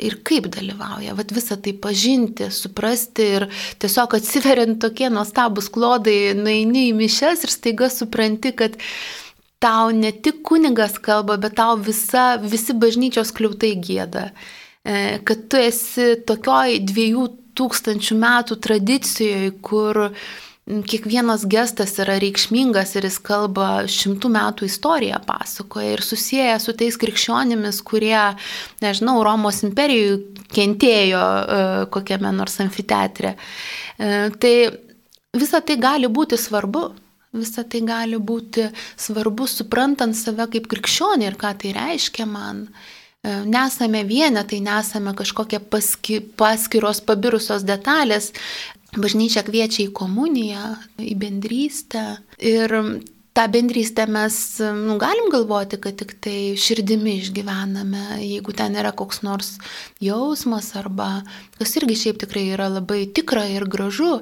ir 0.00 0.18
kaip 0.26 0.48
dalyvauja. 0.52 1.14
Vat 1.18 1.32
visą 1.34 1.56
tai 1.60 1.74
pažinti, 1.76 2.48
suprasti 2.54 3.26
ir 3.36 3.46
tiesiog 3.82 4.16
atsiveriant 4.18 4.80
tokie 4.82 5.10
nuostabus 5.12 5.70
klodai, 5.72 6.32
nueini 6.38 6.88
į 6.90 6.96
mišes 7.00 7.44
ir 7.46 7.52
staiga 7.52 7.90
supranti, 7.92 8.54
kad 8.56 8.78
tau 9.60 9.92
ne 9.92 10.12
tik 10.12 10.42
kunigas 10.46 10.96
kalba, 11.02 11.36
bet 11.40 11.58
tau 11.60 11.76
visa, 11.76 12.34
visi 12.40 12.74
bažnyčios 12.76 13.32
kliautai 13.36 13.74
gėda. 13.76 14.30
E, 14.84 15.18
kad 15.28 15.48
tu 15.52 15.60
esi 15.60 16.14
tokioj 16.26 16.80
dviejų 16.88 17.26
tūkstančių 17.60 18.16
metų 18.20 18.56
tradicijoje, 18.64 19.50
kur 19.64 20.06
kiekvienas 20.86 21.44
gestas 21.50 21.96
yra 22.00 22.16
reikšmingas 22.22 22.94
ir 22.96 23.08
jis 23.08 23.18
kalba 23.26 23.68
šimtų 23.90 24.30
metų 24.32 24.68
istoriją 24.68 25.18
pasakoja 25.26 25.96
ir 25.96 26.04
susiję 26.04 26.54
su 26.62 26.74
tais 26.78 26.96
krikščionimis, 27.00 27.80
kurie, 27.86 28.20
nežinau, 28.84 29.18
Romos 29.26 29.60
imperijų 29.66 30.20
kentėjo 30.54 31.20
e, 31.20 31.60
kokiame 31.92 32.32
nors 32.36 32.60
amfiteatre. 32.62 33.34
E, 33.34 34.30
tai 34.40 34.54
visa 35.36 35.60
tai 35.60 35.76
gali 35.80 36.08
būti 36.08 36.38
svarbu. 36.40 36.88
Visa 37.36 37.62
tai 37.62 37.84
gali 37.86 38.18
būti 38.18 38.66
svarbu 38.98 39.46
suprantant 39.46 40.16
save 40.18 40.48
kaip 40.50 40.66
krikščionį 40.70 41.28
ir 41.28 41.38
ką 41.38 41.52
tai 41.62 41.74
reiškia 41.76 42.26
man. 42.26 42.66
E, 43.22 43.36
nesame 43.46 44.02
vienetai, 44.08 44.58
nesame 44.64 45.14
kažkokie 45.14 45.60
paski, 45.70 46.18
paskiros 46.40 47.02
pabirusios 47.06 47.66
detalės, 47.68 48.32
Bažnyčia 48.90 49.44
kviečia 49.46 49.84
į 49.84 49.92
komuniją, 49.94 50.64
į 50.98 51.14
bendrystę. 51.14 52.18
Ir 52.42 52.72
tą 53.38 53.44
bendrystę 53.46 54.06
mes 54.10 54.58
nu, 54.58 54.96
galim 54.98 55.30
galvoti, 55.30 55.78
kad 55.78 55.94
tik 56.00 56.16
tai 56.18 56.56
širdimi 56.58 57.20
išgyvename, 57.20 58.18
jeigu 58.18 58.54
ten 58.56 58.74
yra 58.74 58.90
koks 58.90 59.22
nors 59.22 59.52
jausmas 60.02 60.72
arba 60.74 61.20
kas 61.60 61.76
irgi 61.78 62.00
šiaip 62.02 62.18
tikrai 62.24 62.48
yra 62.56 62.66
labai 62.80 63.04
tikra 63.14 63.46
ir 63.52 63.68
gražu. 63.70 64.18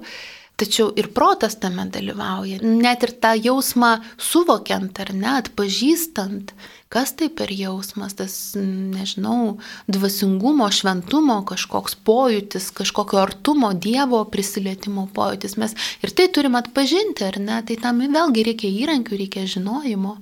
Tačiau 0.59 0.89
ir 0.99 1.13
protas 1.15 1.55
tame 1.63 1.85
dalyvauja, 1.95 2.59
net 2.63 3.05
ir 3.07 3.13
tą 3.23 3.37
jausmą 3.39 3.93
suvokiant 4.19 4.99
ar 5.05 5.15
net 5.15 5.53
pažįstant, 5.55 6.51
Kas 6.89 7.11
tai 7.13 7.27
per 7.29 7.51
jausmas, 7.53 8.15
tas, 8.17 8.35
nežinau, 8.57 9.59
dvasingumo, 9.93 10.71
šventumo 10.73 11.43
kažkoks 11.51 11.99
pojūtis, 12.09 12.71
kažkokio 12.79 13.21
artumo, 13.21 13.75
Dievo 13.77 14.23
prisilietimo 14.33 15.05
pojūtis. 15.13 15.59
Mes 15.61 15.77
ir 16.01 16.15
tai 16.17 16.31
turim 16.33 16.57
atpažinti, 16.57 17.27
ar 17.29 17.37
ne? 17.45 17.61
Tai 17.69 17.77
tam 17.83 18.01
vėlgi 18.01 18.47
reikia 18.49 18.73
įrankių, 18.73 19.21
reikia 19.21 19.45
žinojimo 19.45 20.17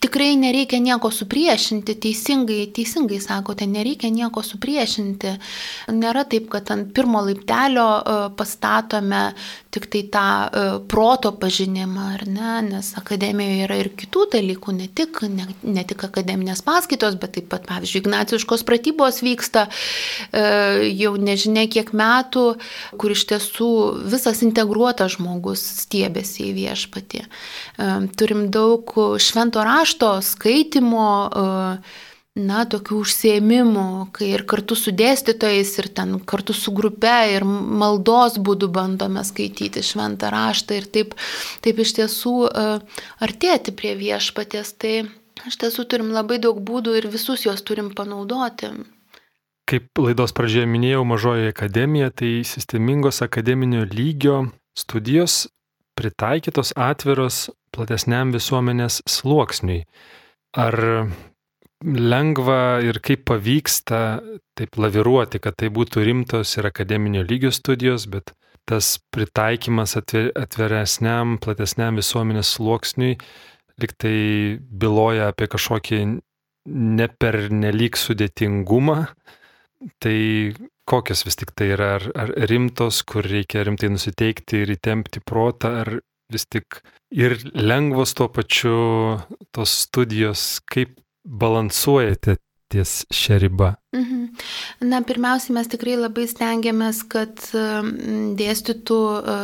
tikrai 0.00 0.36
nereikia 0.36 0.78
nieko 0.80 1.10
supriešinti, 1.12 1.96
teisingai, 2.00 2.66
teisingai 2.74 3.18
sakote, 3.20 3.66
nereikia 3.68 4.08
nieko 4.12 4.42
supriešinti. 4.44 5.34
Nėra 5.92 6.24
taip, 6.28 6.48
kad 6.52 6.70
ant 6.72 6.92
pirmo 6.96 7.20
laiptelio 7.24 7.84
e, 7.84 8.14
pastatome 8.38 9.22
tik 9.74 9.88
tai 9.92 10.02
tą 10.14 10.24
e, 10.24 10.64
proto 10.88 11.34
pažinimą, 11.40 12.06
ar 12.16 12.24
ne, 12.30 12.52
nes 12.70 12.92
akademijoje 13.00 13.66
yra 13.66 13.78
ir 13.82 13.90
kitų 13.98 14.28
dalykų, 14.36 14.76
ne 14.78 14.88
tik, 14.88 15.20
ne, 15.28 15.48
ne 15.62 15.84
tik 15.84 16.06
akademinės 16.08 16.64
paskaitos, 16.64 17.18
bet 17.20 17.36
taip 17.36 17.50
pat, 17.52 17.68
pavyzdžiui, 17.68 18.04
ignaciškos 18.04 18.64
pratybos 18.64 19.20
vyksta 19.26 19.66
e, 19.68 20.44
jau 20.94 21.14
nežinia 21.20 21.66
kiek 21.68 21.92
metų, 21.96 22.46
kur 23.00 23.12
iš 23.12 23.26
tiesų 23.34 23.70
visas 24.14 24.40
integruotas 24.46 25.18
žmogus 25.18 25.62
stiebėsi 25.84 26.48
į 26.48 26.52
viešpatį. 26.56 27.24
Turim 28.18 28.46
daug 28.54 28.88
švento 29.20 29.60
rašto 29.60 29.73
rašto, 29.74 30.16
skaitimo, 30.22 31.06
e, 31.28 32.12
na, 32.34 32.64
tokių 32.66 32.98
užsiemimų, 33.04 33.86
kai 34.14 34.32
ir 34.34 34.42
kartu 34.50 34.74
su 34.78 34.90
dėstytojais, 34.94 35.70
ir 35.78 35.88
ten 35.94 36.16
kartu 36.18 36.54
su 36.56 36.72
grupe, 36.74 37.12
ir 37.30 37.46
maldos 37.46 38.40
būdu 38.42 38.68
bandome 38.74 39.22
skaityti 39.26 39.84
šventą 39.86 40.32
raštą 40.34 40.80
ir 40.80 40.88
taip, 40.90 41.14
taip 41.62 41.78
iš 41.78 41.94
tiesų 42.00 42.34
uh, 42.48 43.04
artėti 43.22 43.74
prie 43.76 43.94
viešpaties. 44.00 44.74
Tai 44.82 44.94
iš 45.46 45.60
tiesų 45.62 45.86
turim 45.86 46.10
labai 46.14 46.40
daug 46.42 46.58
būdų 46.58 46.98
ir 46.98 47.08
visus 47.12 47.46
juos 47.46 47.62
turim 47.62 47.92
panaudoti. 47.94 48.72
Kaip 49.70 50.02
laidos 50.02 50.34
pradžioje 50.36 50.66
minėjau, 50.68 51.06
mažoji 51.08 51.54
akademija 51.54 52.10
tai 52.10 52.42
sistemingos 52.44 53.22
akademinio 53.24 53.86
lygio 53.88 54.48
studijos 54.76 55.46
pritaikytos 55.98 56.74
atviros 56.76 57.48
platesniam 57.74 58.32
visuomenės 58.34 59.00
sluoksniui. 59.10 59.84
Ar 60.54 60.76
lengva 61.84 62.80
ir 62.86 63.00
kaip 63.04 63.24
pavyksta 63.28 64.00
taip 64.56 64.78
laviruoti, 64.80 65.40
kad 65.42 65.58
tai 65.60 65.68
būtų 65.74 66.04
rimtos 66.06 66.56
ir 66.56 66.68
akademinio 66.70 67.24
lygio 67.26 67.50
studijos, 67.52 68.06
bet 68.08 68.32
tas 68.64 68.96
pritaikymas 69.12 69.96
atveresniam, 69.98 71.36
platesniam 71.42 71.98
visuomenės 72.00 72.54
sluoksniui 72.56 73.18
liktai 73.82 74.58
byloja 74.60 75.32
apie 75.32 75.48
kažkokį 75.50 76.00
ne 76.74 77.08
per 77.20 77.40
nelik 77.52 77.98
sudėtingumą. 78.00 79.00
Tai 80.00 80.18
kokios 80.88 81.24
vis 81.26 81.38
tik 81.40 81.54
tai 81.56 81.70
yra, 81.74 81.94
ar, 81.98 82.08
ar 82.14 82.34
rimtos, 82.50 83.02
kur 83.08 83.26
reikia 83.26 83.64
rimtai 83.66 83.92
nusiteikti 83.92 84.64
ir 84.64 84.74
įtempti 84.76 85.22
protą, 85.24 85.72
ar 85.84 85.92
vis 86.32 86.46
tik 86.50 86.80
ir 87.14 87.36
lengvos 87.54 88.14
tuo 88.16 88.28
pačiu 88.32 88.76
tos 89.54 89.74
studijos, 89.86 90.60
kaip 90.70 90.96
balansuojate 91.24 92.36
ties 92.74 93.02
šią 93.14 93.40
ribą? 93.42 93.74
Mhm. 93.94 94.24
Na, 94.90 95.00
pirmiausiai 95.06 95.54
mes 95.54 95.68
tikrai 95.70 95.94
labai 95.98 96.24
stengiamės, 96.26 97.04
kad 97.10 97.38
dėstytų 98.40 98.98
e, 99.14 99.36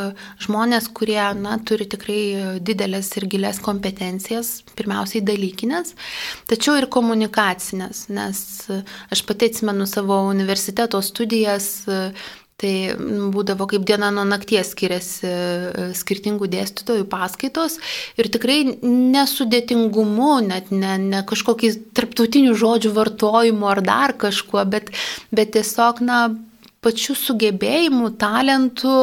žmonės, 0.43 0.89
kurie, 0.97 1.21
na, 1.39 1.55
turi 1.63 1.87
tikrai 1.91 2.59
didelės 2.67 3.13
ir 3.21 3.29
gilės 3.31 3.63
kompetencijas, 3.63 4.57
pirmiausiai 4.79 5.23
dalykinės, 5.27 5.95
tačiau 6.51 6.81
ir 6.81 6.89
komunikacinės, 6.91 8.09
nes 8.11 8.43
aš 9.15 9.25
pati 9.29 9.53
atsimenu 9.53 9.87
savo 9.87 10.19
universiteto 10.33 10.99
studijas, 11.05 11.71
Tai 12.61 12.73
būdavo 13.33 13.65
kaip 13.71 13.87
diena 13.89 14.11
nuo 14.13 14.27
nakties 14.29 14.75
skiriasi 14.75 15.25
e, 15.25 15.87
skirtingų 15.97 16.51
dėstytojų 16.53 17.07
paskaitos 17.09 17.79
ir 18.21 18.29
tikrai 18.33 18.59
nesudėtingumu, 18.85 20.35
net 20.45 20.69
ne, 20.75 20.99
ne 21.01 21.23
kažkokiais 21.29 21.79
tarptautinių 21.97 22.53
žodžių 22.61 22.93
vartojimu 22.99 23.71
ar 23.71 23.81
dar 23.87 24.17
kažkuo, 24.21 24.67
bet, 24.69 24.93
bet 25.33 25.55
tiesiog, 25.57 26.05
na, 26.05 26.21
pačių 26.85 27.17
sugebėjimų, 27.19 28.15
talentų 28.21 28.97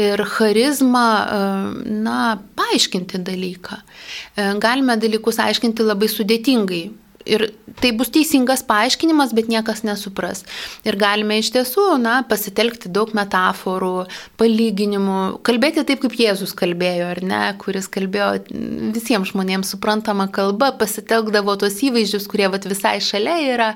ir 0.00 0.24
charizmą, 0.34 1.06
e, 1.08 1.40
na, 2.04 2.18
paaiškinti 2.60 3.20
dalyką. 3.24 3.80
E, 4.36 4.50
galime 4.60 4.96
dalykus 5.00 5.40
aiškinti 5.40 5.88
labai 5.88 6.12
sudėtingai, 6.12 6.86
Ir 7.28 7.44
tai 7.80 7.92
bus 7.96 8.10
teisingas 8.12 8.64
paaiškinimas, 8.66 9.32
bet 9.36 9.48
niekas 9.50 9.82
nesupras. 9.86 10.42
Ir 10.86 10.96
galime 11.00 11.38
iš 11.40 11.52
tiesų, 11.54 11.84
na, 12.02 12.20
pasitelkti 12.28 12.90
daug 12.92 13.12
metaforų, 13.16 14.06
palyginimų, 14.40 15.18
kalbėti 15.46 15.84
taip, 15.86 16.02
kaip 16.02 16.16
Jėzus 16.18 16.54
kalbėjo, 16.58 17.10
ar 17.14 17.22
ne, 17.26 17.42
kuris 17.62 17.88
kalbėjo 17.92 18.30
visiems 18.94 19.32
žmonėms 19.32 19.72
suprantamą 19.74 20.28
kalbą, 20.34 20.72
pasitelkdavo 20.80 21.56
tos 21.62 21.78
įvaizdžius, 21.86 22.28
kurie 22.30 22.50
vat, 22.52 22.66
visai 22.70 22.98
šalia 23.04 23.38
yra 23.52 23.70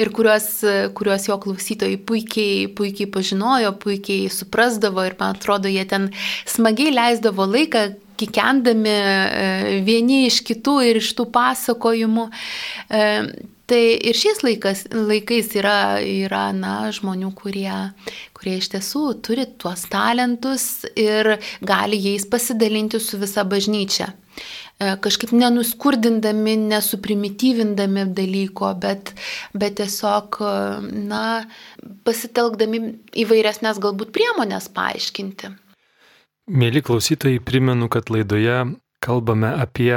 ir 0.00 0.12
kuriuos, 0.14 0.48
kuriuos 0.96 1.28
jo 1.30 1.38
klausytojai 1.42 1.98
puikiai, 2.08 2.68
puikiai 2.76 3.10
pažinojo, 3.12 3.74
puikiai 3.82 4.30
suprasdavo 4.32 5.04
ir 5.08 5.18
man 5.20 5.36
atrodo, 5.36 5.70
jie 5.72 5.84
ten 5.88 6.10
smagiai 6.48 6.94
leisdavo 6.94 7.48
laiką, 7.48 7.88
kikendami 8.22 8.92
e, 8.92 9.80
vieni 9.86 10.26
iš 10.28 10.42
kitų 10.46 10.76
ir 10.90 11.00
iš 11.02 11.12
tų 11.18 11.28
pasakojimų. 11.34 12.28
E, 12.92 13.04
tai 13.70 13.82
ir 14.10 14.18
šiais 14.18 14.42
laikas, 14.44 14.86
laikais 14.92 15.52
yra, 15.58 15.76
yra 16.02 16.48
na, 16.56 16.74
žmonių, 16.94 17.32
kurie, 17.38 17.72
kurie 18.36 18.58
iš 18.60 18.72
tiesų 18.74 19.04
turi 19.24 19.46
tuos 19.60 19.86
talentus 19.92 20.84
ir 20.98 21.36
gali 21.64 22.00
jais 22.02 22.26
pasidalinti 22.28 23.00
su 23.00 23.20
visa 23.22 23.46
bažnyčia 23.48 24.10
e, 24.12 24.92
kažkaip 25.02 25.32
nenuskurdindami, 25.38 26.58
nesuprimityvindami 26.74 28.06
dalyko, 28.18 28.74
bet, 28.82 29.14
bet 29.56 29.80
tiesiog, 29.80 30.42
na, 31.08 31.24
pasitelkdami 32.06 32.84
įvairesnės 33.24 33.82
galbūt 33.82 34.14
priemonės 34.14 34.70
paaiškinti. 34.74 35.56
Mėly 36.52 36.82
klausytojai, 36.84 37.38
primenu, 37.40 37.86
kad 37.88 38.10
laidoje 38.12 38.74
kalbame 39.00 39.54
apie 39.56 39.94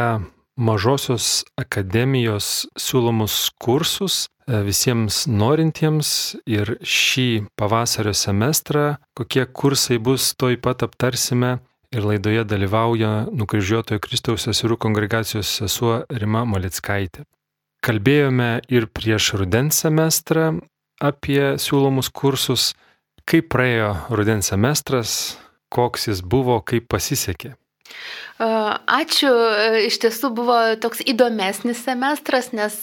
mažosios 0.56 1.44
akademijos 1.60 2.70
siūlomus 2.80 3.50
kursus 3.60 4.22
e, 4.24 4.62
visiems 4.64 5.26
norintiems 5.28 6.10
ir 6.48 6.78
šį 6.80 7.28
pavasario 7.60 8.16
semestrą, 8.16 8.86
kokie 9.20 9.44
kursai 9.52 10.00
bus, 10.00 10.32
toj 10.40 10.56
pat 10.64 10.88
aptarsime. 10.88 11.58
Ir 11.92 12.08
laidoje 12.08 12.48
dalyvauja 12.48 13.28
nukryžiuotojo 13.36 14.00
Kristaus 14.08 14.48
seserų 14.48 14.80
kongregacijos 14.80 15.52
sesuo 15.60 16.06
Rima 16.08 16.48
Malickaitė. 16.48 17.28
Kalbėjome 17.84 18.62
ir 18.72 18.88
prieš 18.88 19.34
rudens 19.42 19.84
semestrą 19.84 20.54
apie 21.04 21.58
siūlomus 21.60 22.16
kursus, 22.16 22.72
kaip 23.28 23.52
praėjo 23.52 23.92
rudens 24.16 24.56
semestras, 24.56 25.36
koks 25.74 26.10
jis 26.10 26.22
buvo, 26.22 26.60
kaip 26.66 26.90
pasisekė? 26.92 27.56
Ačiū, 28.40 29.32
iš 29.86 30.00
tiesų 30.04 30.32
buvo 30.36 30.58
toks 30.82 31.04
įdomesnis 31.08 31.84
semestras, 31.86 32.52
nes 32.52 32.76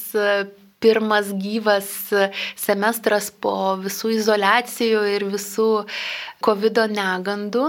pirmas 0.83 1.31
gyvas 1.39 1.89
semestras 2.59 3.31
po 3.31 3.77
visų 3.83 4.17
izolacijų 4.17 5.05
ir 5.15 5.27
visų 5.31 5.69
COVID 6.43 6.83
negandų. 6.97 7.69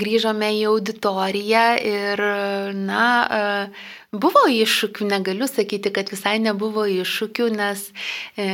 Grįžome 0.00 0.48
į 0.56 0.62
auditoriją 0.70 1.64
ir, 1.84 2.22
na, 2.74 3.04
Buvo 4.08 4.46
iššūkių, 4.48 5.04
negaliu 5.04 5.44
sakyti, 5.44 5.90
kad 5.92 6.08
visai 6.08 6.38
nebuvo 6.40 6.86
iššūkių, 6.88 7.48
nes 7.52 7.82
e, 8.40 8.46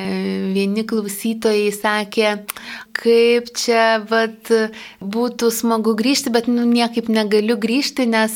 vieni 0.51 0.83
klausytojai 0.83 1.69
sakė, 1.71 2.33
kaip 2.99 3.53
čia 3.55 3.85
vat, 4.11 4.51
būtų 4.99 5.53
smagu 5.55 5.95
grįžti, 5.95 6.33
bet 6.35 6.51
nu, 6.51 6.65
niekaip 6.67 7.07
negaliu 7.07 7.55
grįžti, 7.55 8.09
nes, 8.11 8.35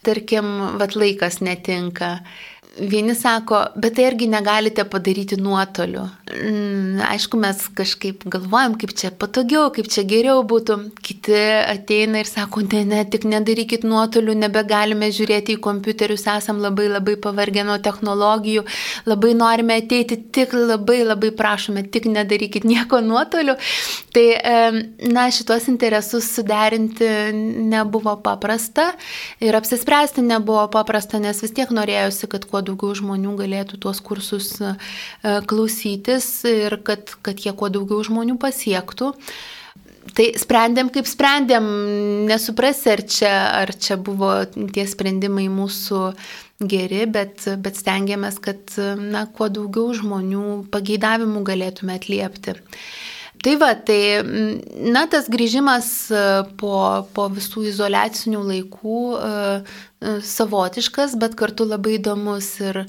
tarkim, 0.00 0.48
vat, 0.80 0.96
laikas 0.96 1.42
netinka. 1.44 2.14
Vieni 2.80 3.12
sako, 3.12 3.66
bet 3.76 3.98
tai 4.00 4.08
irgi 4.08 4.30
negalite 4.32 4.88
padaryti 4.88 5.36
nuotoliu. 5.36 6.08
Mm, 6.30 7.00
aišku, 7.02 7.38
mes 7.40 7.58
kažkaip 7.74 8.22
galvojam, 8.30 8.76
kaip 8.78 8.92
čia 8.94 9.10
patogiau, 9.10 9.66
kaip 9.74 9.88
čia 9.90 10.04
geriau 10.06 10.44
būtų. 10.46 10.76
Kiti 11.02 11.34
ateina 11.66 12.20
ir 12.22 12.28
sako, 12.28 12.62
ne, 12.70 12.84
ne, 12.86 13.00
tik 13.08 13.24
nedarykit 13.28 13.82
nuotoliu, 13.88 14.36
nebegalime 14.38 15.08
žiūrėti 15.14 15.56
į 15.56 15.60
kompiuterius, 15.64 16.28
esam 16.30 16.60
labai 16.62 16.86
labai 16.90 17.16
pavargę 17.20 17.64
nuo 17.66 17.78
technologijų, 17.82 18.62
labai 19.10 19.32
norime 19.38 19.80
ateiti, 19.82 20.20
tik 20.30 20.54
labai 20.54 21.00
labai 21.02 21.32
prašome, 21.34 21.82
tik 21.90 22.06
nedarykit 22.12 22.68
nieko 22.68 23.02
nuotoliu. 23.02 23.56
Tai, 24.14 24.26
na, 25.10 25.26
šitos 25.34 25.66
interesus 25.72 26.30
suderinti 26.36 27.10
nebuvo 27.70 28.14
paprasta 28.22 28.90
ir 29.42 29.58
apsispręsti 29.58 30.22
nebuvo 30.26 30.68
paprasta, 30.70 31.18
nes 31.22 31.42
vis 31.42 31.54
tiek 31.56 31.74
norėjusi, 31.74 32.30
kad 32.30 32.46
kuo 32.46 32.62
daugiau 32.62 32.94
žmonių 33.02 33.34
galėtų 33.40 33.80
tuos 33.82 34.02
kursus 34.04 34.52
e, 34.62 34.74
klausytis 36.20 36.44
ir 36.44 36.80
kad, 36.84 37.10
kad 37.22 37.38
jie 37.40 37.52
kuo 37.52 37.68
daugiau 37.68 38.02
žmonių 38.04 38.38
pasiektų. 38.38 39.14
Tai 40.16 40.26
sprendėm, 40.34 40.90
kaip 40.90 41.06
sprendėm, 41.06 41.64
nesuprasi, 42.26 42.90
ar 42.90 43.02
čia, 43.04 43.32
ar 43.62 43.72
čia 43.76 43.96
buvo 43.96 44.44
tie 44.72 44.86
sprendimai 44.86 45.48
mūsų 45.48 46.14
geri, 46.60 47.06
bet, 47.06 47.44
bet 47.58 47.76
stengiamės, 47.76 48.40
kad 48.40 48.74
na, 48.96 49.26
kuo 49.26 49.48
daugiau 49.48 49.92
žmonių 49.94 50.66
pageidavimų 50.72 51.44
galėtume 51.44 51.94
atliepti. 51.94 52.56
Tai 53.40 53.54
va, 53.56 53.70
tai, 53.74 54.20
na, 54.92 55.06
tas 55.08 55.28
grįžimas 55.32 56.10
e, 56.12 56.24
po, 56.60 57.06
po 57.14 57.28
visų 57.32 57.62
izoliacinių 57.70 58.42
laikų 58.50 58.98
e, 59.16 59.30
e, 59.30 60.18
savotiškas, 60.28 61.14
bet 61.16 61.38
kartu 61.40 61.64
labai 61.64 61.94
įdomus 61.96 62.50
ir, 62.60 62.82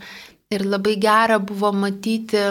ir 0.51 0.65
labai 0.67 0.97
gera 0.99 1.39
buvo 1.39 1.71
matyti 1.71 2.49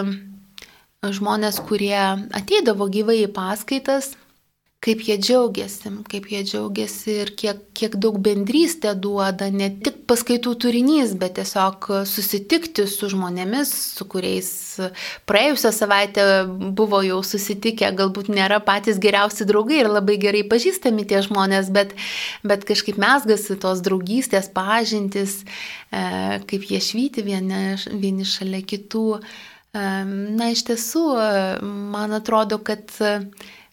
žmonės, 1.01 1.57
kurie 1.65 1.97
ateidavo 2.37 2.85
gyvai 2.93 3.23
į 3.23 3.31
paskaitas, 3.33 4.11
kaip 4.81 4.99
jie 5.05 5.15
džiaugiasi, 5.17 5.89
kaip 6.09 6.27
jie 6.29 6.41
džiaugiasi 6.45 7.15
ir 7.23 7.31
kiek, 7.37 7.63
kiek 7.77 7.95
daug 8.01 8.19
bendrystė 8.21 8.93
duoda, 8.97 9.47
ne 9.49 9.71
tik 9.81 10.03
paskaitų 10.09 10.53
turinys, 10.61 11.15
bet 11.17 11.39
tiesiog 11.39 11.87
susitikti 12.09 12.85
su 12.85 13.09
žmonėmis, 13.09 13.73
su 13.97 14.05
kuriais 14.13 14.51
praėjusią 15.29 15.71
savaitę 15.73 16.25
buvo 16.77 17.01
jau 17.05 17.17
susitikę, 17.25 17.89
galbūt 17.97 18.29
nėra 18.29 18.61
patys 18.65 19.01
geriausi 19.01 19.49
draugai 19.49 19.81
ir 19.81 19.89
labai 19.89 20.19
gerai 20.21 20.43
pažįstami 20.53 21.05
tie 21.09 21.23
žmonės, 21.25 21.73
bet, 21.73 21.97
bet 22.45 22.65
kažkaip 22.69 23.01
mesgasi 23.01 23.57
tos 23.61 23.81
draugystės, 23.85 24.53
pažintis, 24.53 25.41
e, 25.89 26.41
kaip 26.45 26.69
jie 26.69 26.81
švyti 26.91 27.25
vieni, 27.25 27.71
vieni 27.89 28.29
šalia 28.37 28.61
kitų. 28.69 29.07
E, 29.71 29.81
na, 30.37 30.51
iš 30.51 30.65
tiesų, 30.67 31.03
man 31.93 32.15
atrodo, 32.17 32.59
kad 32.59 32.91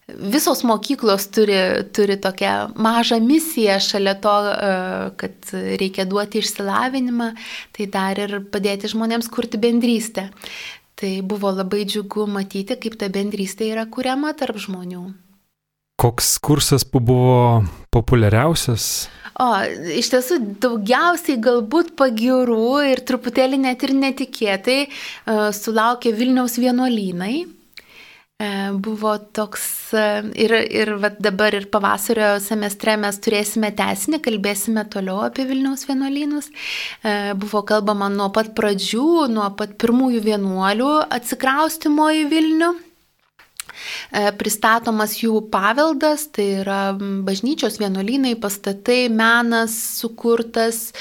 visos 0.09 0.63
mokyklos 0.65 1.29
turi, 1.35 1.59
turi 1.93 2.17
tokią 2.21 2.73
mažą 2.81 3.21
misiją 3.21 3.77
šalia 3.83 4.15
to, 4.23 4.35
e, 4.49 4.73
kad 5.21 5.53
reikia 5.53 6.07
duoti 6.09 6.41
išsilavinimą, 6.41 7.33
tai 7.77 7.87
dar 7.93 8.19
ir 8.19 8.39
padėti 8.53 8.89
žmonėms 8.89 9.29
kurti 9.29 9.61
bendrystę. 9.61 10.31
Tai 10.99 11.13
buvo 11.23 11.53
labai 11.55 11.85
džiugu 11.87 12.27
matyti, 12.27 12.75
kaip 12.75 12.99
ta 12.99 13.07
bendrystė 13.13 13.69
yra 13.71 13.87
kuriama 13.87 14.33
tarp 14.35 14.59
žmonių. 14.59 15.05
Koks 15.99 16.37
kursas 16.39 16.85
buvo 16.87 17.65
populiariausias? 17.91 19.09
O, 19.39 19.49
iš 19.99 20.13
tiesų, 20.13 20.39
daugiausiai 20.63 21.39
galbūt 21.43 21.93
pagirų 21.99 22.73
ir 22.91 23.03
truputėlį 23.07 23.61
net 23.65 23.83
ir 23.87 23.95
netikėtai 23.99 24.81
uh, 24.87 25.49
sulaukė 25.55 26.15
Vilniaus 26.15 26.59
vienuolynai. 26.59 27.47
E, 28.39 28.49
buvo 28.71 29.17
toks 29.35 29.63
e, 29.99 30.03
ir, 30.39 30.53
ir 30.71 30.93
dabar 31.19 31.57
ir 31.59 31.65
pavasario 31.73 32.37
semestre 32.39 32.95
mes 33.03 33.19
turėsime 33.19 33.73
tesinį, 33.75 34.21
kalbėsime 34.23 34.85
toliau 34.95 35.25
apie 35.27 35.43
Vilniaus 35.49 35.83
vienuolynus. 35.89 36.47
E, 37.03 37.35
buvo 37.35 37.65
kalbama 37.67 38.07
nuo 38.15 38.31
pat 38.31 38.55
pradžių, 38.55 39.27
nuo 39.35 39.51
pat 39.59 39.75
pirmųjų 39.83 40.23
vienuolių 40.31 40.93
atsikraustimo 41.19 42.13
į 42.15 42.29
Vilnių 42.31 42.77
E, 42.77 42.88
pristatomas 44.41 45.17
jų 45.21 45.43
paveldas, 45.53 46.27
tai 46.35 46.49
yra 46.63 46.81
bažnyčios 46.99 47.79
vienuolynai, 47.81 48.35
pastatai, 48.41 49.09
menas 49.13 49.75
sukurtas, 49.99 50.93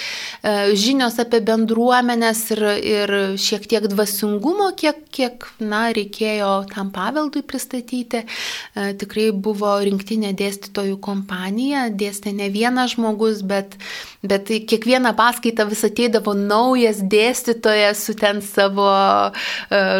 e, 0.41 0.75
žinios 0.77 1.19
apie 1.21 1.41
bendruomenės 1.45 2.43
ir, 2.55 2.63
ir 2.81 3.13
šiek 3.41 3.67
tiek 3.69 3.87
dvasingumo, 3.91 4.71
kiek, 4.79 5.03
kiek 5.13 5.47
na, 5.59 5.87
reikėjo 5.95 6.51
tam 6.73 6.91
paveldui 6.95 7.43
pristatyti. 7.47 8.23
E, 8.23 8.91
tikrai 8.99 9.29
buvo 9.31 9.77
rinktinė 9.83 10.33
dėstytojų 10.37 10.99
kompanija, 11.03 11.87
dėstė 11.89 12.33
ne 12.37 12.49
vienas 12.53 12.95
žmogus, 12.95 13.43
bet, 13.47 13.77
bet 14.25 14.49
kiekvieną 14.69 15.13
paskaitą 15.17 15.67
vis 15.69 15.85
ateidavo 15.87 16.35
naujas 16.37 17.01
dėstytojas 17.01 18.03
su 18.07 18.15
ten 18.17 18.41
savo, 18.45 18.89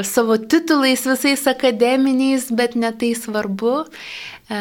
savo 0.08 0.38
titulais 0.38 1.04
visais 1.08 1.44
akademiniais, 1.50 2.50
bet 2.52 2.67
netai 2.76 3.14
svarbu. 3.16 3.86
E, 4.48 4.58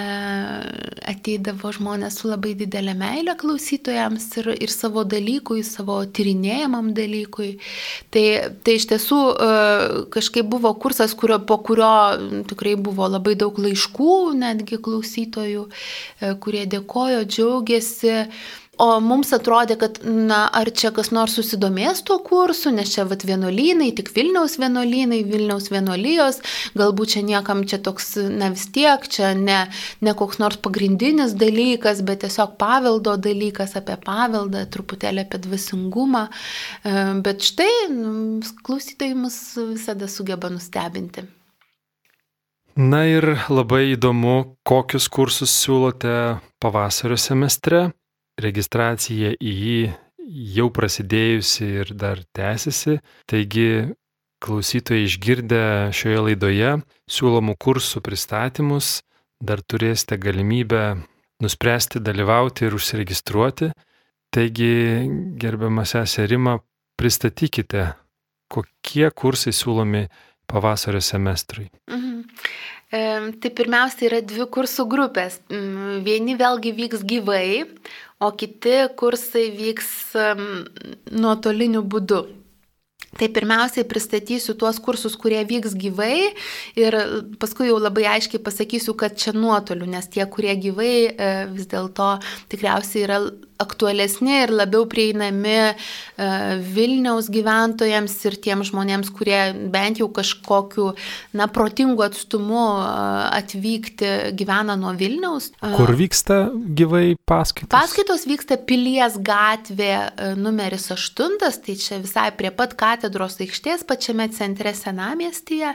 ateidavo 1.06 1.70
žmonės 1.70 2.16
su 2.18 2.26
labai 2.26 2.56
didelė 2.58 2.96
meilė 2.98 3.36
klausytojams 3.38 4.24
ir, 4.40 4.48
ir 4.66 4.72
savo 4.72 5.04
dalykui, 5.06 5.60
savo 5.66 6.00
tyrinėjamam 6.10 6.90
dalykui. 6.96 7.52
Tai, 8.10 8.24
tai 8.66 8.74
iš 8.80 8.88
tiesų 8.90 9.20
e, 9.30 9.50
kažkaip 10.16 10.50
buvo 10.50 10.72
kursas, 10.82 11.14
kurio, 11.14 11.38
po 11.46 11.60
kurio 11.62 11.92
tikrai 12.50 12.74
buvo 12.74 13.06
labai 13.06 13.36
daug 13.38 13.58
laiškų, 13.62 14.12
netgi 14.42 14.80
klausytojų, 14.82 15.66
e, 15.70 16.34
kurie 16.42 16.66
dėkojo, 16.66 17.22
džiaugiasi 17.30 18.16
O 18.76 18.98
mums 19.00 19.30
atrodė, 19.32 19.78
kad, 19.80 20.02
na, 20.04 20.42
ar 20.52 20.68
čia 20.76 20.90
kas 20.92 21.08
nors 21.14 21.38
susidomės 21.38 22.02
tuo 22.04 22.18
kursu, 22.24 22.68
nes 22.76 22.90
čia 22.92 23.06
vat 23.08 23.22
vienuolynai, 23.24 23.88
tik 23.96 24.10
Vilniaus 24.12 24.58
vienuolynai, 24.60 25.22
Vilniaus 25.24 25.70
vienuolijos, 25.72 26.42
galbūt 26.76 27.14
čia 27.14 27.22
niekam 27.24 27.64
čia 27.68 27.80
toks, 27.80 28.12
na 28.28 28.50
vis 28.52 28.66
tiek, 28.74 29.08
čia 29.08 29.32
ne, 29.38 29.62
ne 30.04 30.16
koks 30.18 30.42
nors 30.42 30.60
pagrindinis 30.60 31.32
dalykas, 31.40 32.04
bet 32.04 32.20
tiesiog 32.26 32.58
paveldo 32.60 33.16
dalykas 33.16 33.78
apie 33.80 33.96
paveldą, 34.04 34.66
truputėlį 34.68 35.24
apie 35.24 35.40
dvasingumą. 35.48 36.26
E, 36.28 36.96
bet 37.24 37.48
štai, 37.48 37.72
nu, 37.96 38.44
klausytojai 38.66 39.16
mus 39.16 39.40
visada 39.72 40.04
sugeba 40.12 40.52
nustebinti. 40.52 41.24
Na 42.76 43.06
ir 43.08 43.38
labai 43.48 43.86
įdomu, 43.94 44.58
kokius 44.68 45.08
kursus 45.08 45.62
siūlote 45.64 46.42
pavasario 46.60 47.16
semestre 47.16 47.86
registracija 48.40 49.34
į 49.40 49.54
jį 49.62 49.80
jau 50.56 50.68
prasidėjusi 50.74 51.68
ir 51.82 51.92
dar 51.94 52.22
tęsiasi, 52.36 52.98
taigi 53.30 53.94
klausytojai 54.42 55.06
išgirdę 55.06 55.64
šioje 55.96 56.22
laidoje 56.28 56.72
siūlomų 57.10 57.54
kursų 57.62 58.02
pristatymus 58.04 58.98
dar 59.40 59.60
turėsite 59.60 60.18
galimybę 60.20 60.82
nuspręsti 61.42 62.00
dalyvauti 62.00 62.66
ir 62.66 62.76
užsiregistruoti. 62.76 63.70
Taigi, 64.32 65.06
gerbiamas 65.40 65.94
seserima, 65.94 66.58
pristatykite, 66.98 67.86
kokie 68.52 69.08
kursai 69.14 69.54
siūlomi 69.54 70.06
pavasario 70.50 71.00
semestrui. 71.00 71.70
Mhm. 71.88 72.24
Tai 72.86 73.50
pirmiausia 73.50 74.06
yra 74.06 74.20
dvi 74.22 74.44
kursų 74.52 74.84
grupės. 74.86 75.40
Vieni 76.06 76.36
vėlgi 76.38 76.70
vyks 76.76 77.02
gyvai, 77.02 77.66
o 78.20 78.32
kiti 78.32 78.78
kursai 78.96 79.50
vyks 79.54 79.92
nuotoliniu 81.12 81.84
būdu. 81.84 82.24
Tai 83.16 83.28
pirmiausiai 83.32 83.86
pristatysiu 83.88 84.54
tuos 84.60 84.76
kursus, 84.82 85.14
kurie 85.16 85.40
vyks 85.48 85.72
gyvai 85.80 86.34
ir 86.76 86.96
paskui 87.40 87.70
jau 87.70 87.78
labai 87.80 88.04
aiškiai 88.16 88.42
pasakysiu, 88.44 88.92
kad 88.98 89.16
čia 89.16 89.32
nuotoliu, 89.36 89.88
nes 89.88 90.08
tie, 90.12 90.24
kurie 90.28 90.52
gyvai 90.60 90.92
e, 91.08 91.30
vis 91.54 91.68
dėlto 91.70 92.10
tikriausiai 92.52 93.06
yra 93.06 93.20
aktualesni 93.58 94.42
ir 94.44 94.52
labiau 94.52 94.84
prieinami 94.88 95.54
e, 95.56 95.74
Vilniaus 96.74 97.30
gyventojams 97.32 98.14
ir 98.28 98.36
tiems 98.44 98.70
žmonėms, 98.70 99.10
kurie 99.16 99.40
bent 99.72 100.00
jau 100.00 100.08
kažkokiu, 100.12 100.90
na, 101.36 101.48
protingu 101.52 102.04
atstumu 102.06 102.64
e, 102.80 102.88
atvykti 103.40 104.12
gyvena 104.36 104.76
nuo 104.78 104.92
Vilniaus. 104.98 105.50
E, 105.60 105.72
Kur 105.78 105.94
vyksta 105.96 106.40
gyvai 106.52 107.16
paskaitos? 107.28 107.72
Paskaitos 107.72 108.26
vyksta 108.28 108.58
Pilies 108.68 109.18
gatvė 109.24 109.92
numeris 110.40 110.90
8, 110.92 111.38
tai 111.40 111.78
čia 111.80 112.00
visai 112.02 112.28
prie 112.36 112.52
pat 112.54 112.76
katedros 112.78 113.38
aikštės, 113.42 113.86
pačiame 113.88 114.28
centre 114.36 114.72
senamiestyje. 114.76 115.72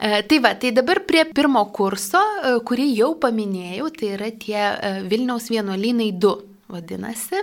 Tai 0.00 0.38
va, 0.40 0.54
tai 0.56 0.70
dabar 0.72 1.02
prie 1.04 1.26
pirmo 1.28 1.60
kurso, 1.76 2.20
kurį 2.66 2.86
jau 2.94 3.10
paminėjau, 3.20 3.90
tai 3.98 4.14
yra 4.14 4.30
tie 4.32 4.62
Vilniaus 5.10 5.50
vienuolynai 5.52 6.08
2 6.16 6.49
vadinasi. 6.72 7.40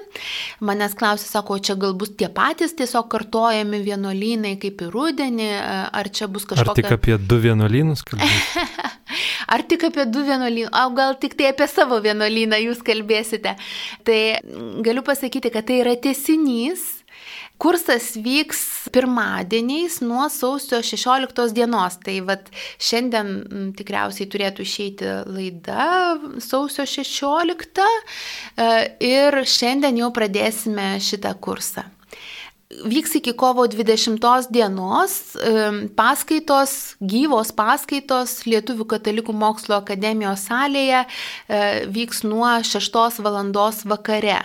Manęs 0.65 0.95
klausė, 0.97 1.27
sako, 1.29 1.59
čia 1.63 1.77
gal 1.79 1.95
bus 1.99 2.13
tie 2.17 2.29
patys 2.33 2.75
tiesiog 2.77 3.09
kartojami 3.11 3.81
vienuolynai 3.85 4.55
kaip 4.61 4.83
ir 4.85 4.93
rudenį, 4.93 5.49
ar 6.01 6.11
čia 6.13 6.29
bus 6.31 6.47
kažkokia... 6.49 6.71
Ar 6.77 6.81
tik 6.81 6.93
apie 6.97 7.17
du 7.29 7.39
vienuolynus 7.41 8.03
kalbėsite? 8.07 8.67
ar 9.53 9.63
tik 9.63 9.87
apie 9.87 10.05
du 10.11 10.23
vienuolynus, 10.27 10.73
o 10.73 10.93
gal 10.97 11.17
tik 11.21 11.37
tai 11.39 11.51
apie 11.53 11.67
savo 11.71 11.99
vienuolyną 12.03 12.59
jūs 12.65 12.83
kalbėsite. 12.85 13.55
Tai 14.07 14.19
galiu 14.85 15.03
pasakyti, 15.05 15.51
kad 15.53 15.67
tai 15.69 15.81
yra 15.83 15.95
tesinys 16.01 16.96
Kursas 17.57 18.11
vyks 18.21 18.59
pirmadieniais 18.93 19.97
nuo 20.05 20.27
sausio 20.29 20.77
16 20.85 21.53
dienos. 21.57 21.97
Tai 22.05 22.19
vad 22.29 22.51
šiandien 22.77 23.71
tikriausiai 23.77 24.29
turėtų 24.29 24.65
išeiti 24.65 25.13
laida 25.25 26.17
sausio 26.43 26.85
16 26.85 27.81
e, 27.81 28.67
ir 29.01 29.39
šiandien 29.41 29.97
jau 30.03 30.11
pradėsime 30.13 30.97
šitą 31.01 31.33
kursą. 31.41 31.87
Vyks 32.67 33.15
iki 33.17 33.31
kovo 33.33 33.63
20 33.71 34.51
dienos 34.53 35.15
e, 35.39 35.53
paskaitos, 35.97 36.97
gyvos 37.01 37.53
paskaitos 37.57 38.43
Lietuvių 38.45 38.85
katalikų 38.93 39.33
mokslo 39.33 39.79
akademijos 39.79 40.45
salėje 40.51 41.01
e, 41.07 41.63
vyks 41.89 42.21
nuo 42.27 42.51
6 42.61 43.23
val. 43.25 43.41
vakare 43.87 44.37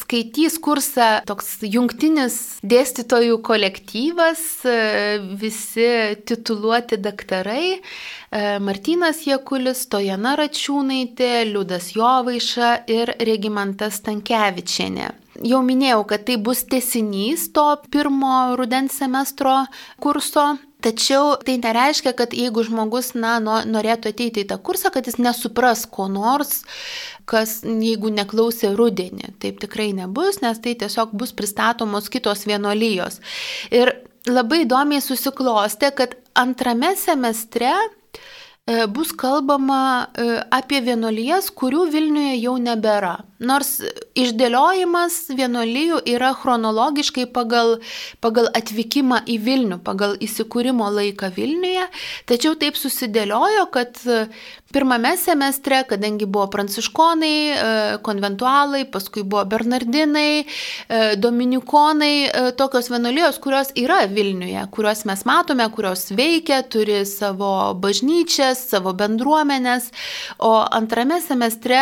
skaitys 0.00 0.58
kursą 0.62 1.08
toks 1.28 1.60
jungtinis 1.64 2.36
dėstytojų 2.66 3.40
kolektyvas, 3.46 4.42
e, 4.64 4.76
visi 5.40 5.88
tituluoti 6.28 6.98
daktarai. 7.00 7.78
E, 7.78 8.42
Martinas 8.62 9.24
Jekulis, 9.26 9.86
Tojana 9.90 10.36
Račiūnaitė, 10.40 11.32
Liudas 11.50 11.92
Jovaiša 11.96 12.72
ir 12.90 13.14
Regimantas 13.18 14.00
Tankievičienė. 14.06 15.10
Jau 15.46 15.62
minėjau, 15.64 16.02
kad 16.10 16.26
tai 16.28 16.36
bus 16.36 16.64
tesinys 16.68 17.48
to 17.54 17.64
pirmo 17.90 18.56
rudens 18.60 18.98
semestro 19.00 19.62
kurso 20.02 20.58
Tačiau 20.80 21.34
tai 21.44 21.58
nereiškia, 21.60 22.14
kad 22.16 22.32
jeigu 22.36 22.64
žmogus 22.64 23.12
na, 23.12 23.36
norėtų 23.40 24.14
ateiti 24.14 24.44
į 24.44 24.48
tą 24.52 24.56
kursą, 24.64 24.92
kad 24.94 25.08
jis 25.08 25.18
nesupras 25.20 25.84
ko 25.90 26.08
nors, 26.08 26.62
kas 27.28 27.60
jeigu 27.64 28.12
neklausė 28.14 28.72
rudenį. 28.78 29.34
Taip 29.42 29.60
tikrai 29.62 29.90
nebus, 29.96 30.40
nes 30.44 30.60
tai 30.62 30.76
tiesiog 30.80 31.12
bus 31.16 31.34
pristatomos 31.36 32.08
kitos 32.12 32.46
vienolyjos. 32.48 33.20
Ir 33.74 33.92
labai 34.28 34.64
įdomiai 34.64 35.04
susiklostė, 35.04 35.92
kad 35.96 36.16
antrame 36.38 36.94
semestre 36.96 37.70
e, 37.70 38.86
bus 38.88 39.12
kalbama 39.16 39.82
e, 40.16 40.28
apie 40.54 40.80
vienolyjas, 40.86 41.52
kurių 41.52 41.86
Vilniuje 41.92 42.38
jau 42.40 42.56
nebėra. 42.60 43.18
Nors 43.40 43.78
išdėliojimas 44.18 45.30
vienolyjų 45.38 46.00
yra 46.10 46.32
chronologiškai 46.36 47.26
pagal, 47.32 47.78
pagal 48.20 48.50
atvykimą 48.56 49.22
į 49.30 49.38
Vilnių, 49.46 49.80
pagal 49.86 50.16
įsikūrimo 50.22 50.88
laiką 50.92 51.30
Vilniuje, 51.36 51.86
tačiau 52.30 52.56
taip 52.58 52.78
susidėliojo, 52.78 53.66
kad 53.74 54.02
pirmame 54.70 55.16
semestre, 55.18 55.82
kadangi 55.90 56.28
buvo 56.30 56.46
pranciškonai, 56.52 57.38
e, 57.50 57.56
konventualai, 58.06 58.84
paskui 58.90 59.24
buvo 59.24 59.44
bernardinai, 59.50 60.44
e, 60.44 61.00
dominikonai, 61.16 62.14
e, 62.26 62.44
tokios 62.58 62.90
vienolyjos, 62.92 63.40
kurios 63.42 63.72
yra 63.74 64.04
Vilniuje, 64.06 64.66
kurios 64.70 65.04
mes 65.08 65.24
matome, 65.26 65.66
kurios 65.74 66.10
veikia, 66.14 66.62
turi 66.62 67.02
savo 67.06 67.74
bažnyčias, 67.74 68.68
savo 68.70 68.94
bendruomenės, 68.94 69.90
o 70.38 70.52
antrame 70.70 71.20
semestre 71.22 71.80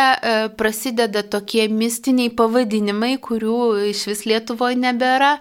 prasideda 0.57 1.23
tokie 1.23 1.49
tokie 1.49 1.67
mistiniai 2.19 2.35
pavadinimai, 2.35 3.17
kurių 3.21 3.89
iš 3.91 4.07
vis 4.09 4.25
Lietuvoje 4.27 4.75
nebėra. 4.75 5.39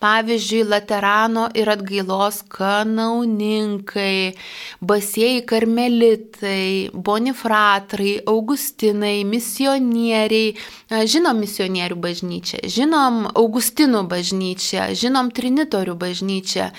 Pavyzdžiui, 0.00 0.64
Laterano 0.64 1.50
ir 1.52 1.68
atgailos 1.68 2.42
kanauninkai, 2.48 4.34
basieji 4.80 5.42
karmelitai, 5.44 6.88
bonifratrai, 6.94 8.22
augustinai, 8.24 9.26
misionieriai. 9.28 10.56
Žinom 10.88 11.36
misionierių 11.44 12.00
bažnyčią, 12.00 12.62
žinom 12.64 13.28
Augustinų 13.34 14.06
bažnyčią, 14.08 14.88
žinom 14.96 15.28
Trinitorių 15.36 15.98
bažnyčią, 16.00 16.70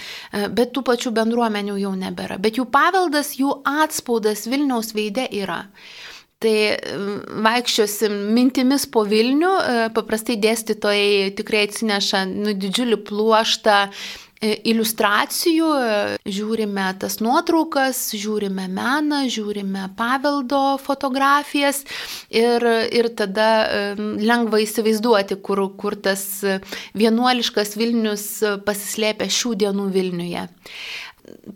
bet 0.49 0.73
tų 0.73 0.81
pačių 0.81 1.13
bendruomenių 1.13 1.77
jau 1.77 1.93
nebėra. 1.93 2.41
Bet 2.41 2.57
jų 2.57 2.65
paveldas, 2.73 3.35
jų 3.37 3.61
atspaudas 3.61 4.47
Vilniaus 4.49 4.95
veide 4.97 5.29
yra. 5.29 5.67
Tai 6.41 6.56
vaikščiosim 7.45 8.13
mintimis 8.34 8.88
po 8.89 9.04
Vilnių, 9.06 9.51
e, 9.62 9.86
paprastai 9.93 10.39
dėstytojai 10.41 11.30
tikrai 11.38 11.67
atsineša 11.67 12.23
nu, 12.32 12.56
didžiulį 12.58 12.97
pluoštą 13.06 13.75
e, 13.86 14.56
iliustracijų, 14.71 15.67
e, 15.77 15.99
žiūrime 16.25 16.88
tas 17.04 17.19
nuotraukas, 17.21 17.99
žiūrime 18.17 18.65
meną, 18.73 19.21
žiūrime 19.30 19.91
paveldo 19.99 20.80
fotografijas 20.82 21.84
ir, 22.34 22.65
ir 22.89 23.12
tada 23.13 23.51
lengva 24.01 24.63
įsivaizduoti, 24.65 25.38
kur, 25.45 25.67
kur 25.77 25.99
tas 26.10 26.25
vienuoliškas 26.97 27.77
Vilnius 27.77 28.27
pasislėpia 28.65 29.30
šių 29.30 29.56
dienų 29.62 29.88
Vilniuje 29.93 30.49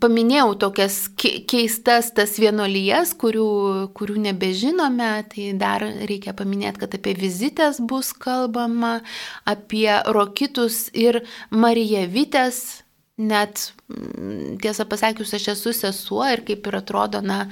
paminėjau 0.02 0.54
tokias 0.66 0.98
keistas 1.18 2.12
tas 2.16 2.36
vienolyjas, 2.40 3.14
kurių, 3.18 3.50
kurių 3.96 4.16
nebežinome, 4.28 5.10
tai 5.32 5.50
dar 5.58 5.84
reikia 5.84 6.34
paminėti, 6.36 6.82
kad 6.84 6.96
apie 6.98 7.16
vizitės 7.18 7.80
bus 7.80 8.12
kalbama, 8.12 9.00
apie 9.48 9.90
rokitus 10.14 10.86
ir 10.94 11.22
Marijavitės, 11.50 12.82
net 13.16 13.70
mm, 13.88 14.58
tiesą 14.60 14.84
pasakius, 14.88 15.32
aš 15.38 15.48
esu 15.54 15.72
sesuo 15.72 16.24
ir 16.28 16.42
kaip 16.46 16.66
ir 16.68 16.76
atrodo, 16.82 17.22
na, 17.24 17.46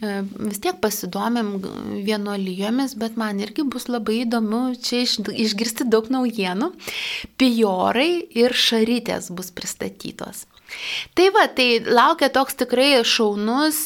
e, 0.00 0.20
vis 0.46 0.62
tiek 0.64 0.78
pasidomėm 0.80 1.58
vienolyjomis, 2.06 2.96
bet 3.00 3.18
man 3.20 3.42
irgi 3.44 3.66
bus 3.68 3.90
labai 3.92 4.22
įdomu 4.22 4.62
čia 4.80 5.04
išgirsti 5.04 5.86
daug 5.92 6.08
naujienų. 6.12 6.72
Pijorai 7.40 8.10
ir 8.32 8.56
šarytės 8.56 9.28
bus 9.36 9.52
pristatytos. 9.52 10.46
Tai 11.18 11.28
va, 11.34 11.46
tai 11.54 11.80
laukia 11.84 12.30
toks 12.32 12.58
tikrai 12.62 12.92
šaunus, 13.06 13.80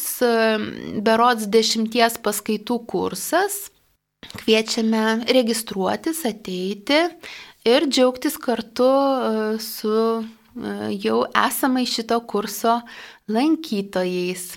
berods 1.05 1.47
dešimties 1.51 2.19
paskaitų 2.25 2.79
kursas. 2.89 3.65
Kviečiame 4.35 5.25
registruotis, 5.29 6.23
ateiti 6.27 6.97
ir 7.65 7.87
džiaugtis 7.89 8.37
kartu 8.41 8.87
e, 8.89 9.59
su 9.61 9.93
e, 9.93 10.23
jau 11.03 11.19
esamai 11.45 11.85
šito 11.89 12.17
kurso 12.29 12.79
lankytojais. 13.31 14.47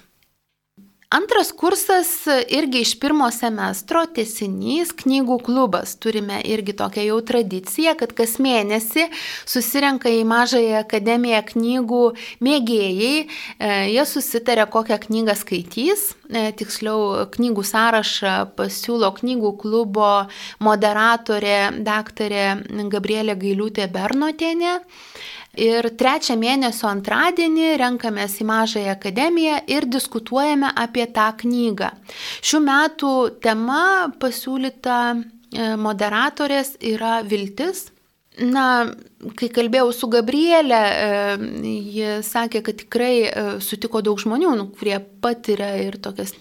Antras 1.10 1.52
kursas 1.52 2.26
irgi 2.48 2.82
iš 2.84 2.90
pirmo 3.00 3.30
semestro 3.32 4.02
tiesinys 4.12 4.90
knygų 4.92 5.38
klubas. 5.46 5.94
Turime 5.96 6.42
irgi 6.44 6.74
tokią 6.76 7.06
jau 7.06 7.16
tradiciją, 7.30 7.94
kad 7.96 8.12
kas 8.12 8.34
mėnesį 8.44 9.06
susirenka 9.48 10.12
į 10.12 10.26
mažąją 10.28 10.82
akademiją 10.82 11.40
knygų 11.48 12.02
mėgėjai. 12.44 13.14
E, 13.24 13.70
jie 13.94 14.04
susitarė, 14.04 14.68
kokią 14.68 15.00
knygą 15.06 15.38
skaitys. 15.40 16.10
E, 16.28 16.50
tiksliau, 16.60 17.24
knygų 17.32 17.64
sąrašą 17.64 18.36
pasiūlo 18.60 19.08
knygų 19.16 19.56
klubo 19.64 20.12
moderatorė 20.60 21.58
daktarė 21.88 22.44
Gabrielė 22.92 23.40
Gailiūtė 23.40 23.88
Bernotienė. 23.96 24.76
Ir 25.58 25.88
trečią 25.98 26.36
mėnesio 26.38 26.86
antradienį 26.90 27.72
renkamės 27.80 28.36
į 28.38 28.46
Mažąją 28.46 28.94
akademiją 28.94 29.58
ir 29.66 29.88
diskutuojame 29.90 30.70
apie 30.78 31.08
tą 31.10 31.32
knygą. 31.40 31.90
Šių 32.46 32.60
metų 32.62 33.12
tema 33.42 33.82
pasiūlyta 34.22 34.98
e, 35.14 35.70
moderatorės 35.80 36.76
yra 36.78 37.20
viltis. 37.26 37.88
Na, 38.38 38.86
kai 39.34 39.48
kalbėjau 39.50 39.88
su 39.96 40.06
Gabrielė, 40.12 40.78
e, 40.78 41.64
ji 41.66 42.12
sakė, 42.22 42.62
kad 42.62 42.78
tikrai 42.84 43.14
e, 43.26 43.46
sutiko 43.64 43.98
daug 44.06 44.20
žmonių, 44.22 44.52
nu, 44.60 44.68
kurie 44.78 45.00
patiria 45.24 45.72
ir 45.82 45.98
tokias 45.98 46.36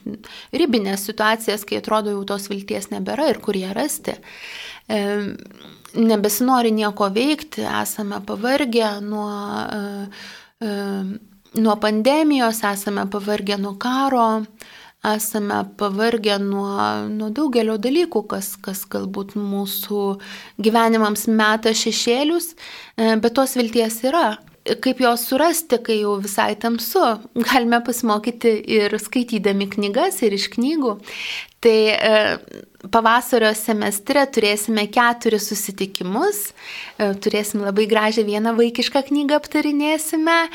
ribinės 0.54 1.08
situacijas, 1.10 1.66
kai 1.66 1.82
atrodo 1.82 2.14
jau 2.14 2.22
tos 2.36 2.46
vilties 2.54 2.92
nebėra 2.94 3.32
ir 3.34 3.42
kur 3.42 3.58
ją 3.58 3.74
rasti 3.74 4.14
nebesinori 5.96 6.72
nieko 6.76 7.10
veikti, 7.14 7.64
esame 7.82 8.20
pavargę 8.26 8.90
nuo, 9.02 9.30
e, 9.78 10.08
e, 10.66 10.74
nuo 11.62 11.76
pandemijos, 11.82 12.64
esame 12.64 13.06
pavargę 13.12 13.58
nuo 13.58 13.76
karo, 13.80 14.44
esame 15.16 15.64
pavargę 15.78 16.40
nuo, 16.40 16.74
nuo 17.10 17.30
daugelio 17.30 17.78
dalykų, 17.78 18.26
kas, 18.28 18.56
kas 18.62 18.84
galbūt 18.90 19.38
mūsų 19.40 20.04
gyvenimams 20.62 21.28
meta 21.28 21.74
šešėlius, 21.74 22.54
e, 22.98 23.16
bet 23.22 23.38
tos 23.38 23.56
vilties 23.60 24.04
yra 24.08 24.36
kaip 24.84 25.00
jos 25.00 25.24
surasti, 25.30 25.80
kai 25.84 26.00
jau 26.02 26.18
visai 26.22 26.56
tamsu. 26.60 27.04
Galime 27.48 27.80
pasimokyti 27.86 28.54
ir 28.78 28.96
skaitydami 29.00 29.70
knygas, 29.72 30.22
ir 30.26 30.36
iš 30.36 30.50
knygų. 30.56 30.98
Tai 31.60 31.90
e, 31.90 32.38
pavasario 32.94 33.50
semestre 33.58 34.22
turėsime 34.30 34.84
keturis 34.94 35.48
susitikimus, 35.50 36.44
e, 36.48 36.50
turėsim 37.24 37.64
labai 37.66 37.88
gražią 37.90 38.22
vieną 38.28 38.54
vaikišką 38.60 39.02
knygą 39.08 39.34
aptarinėsime. 39.42 40.36
E, 40.46 40.48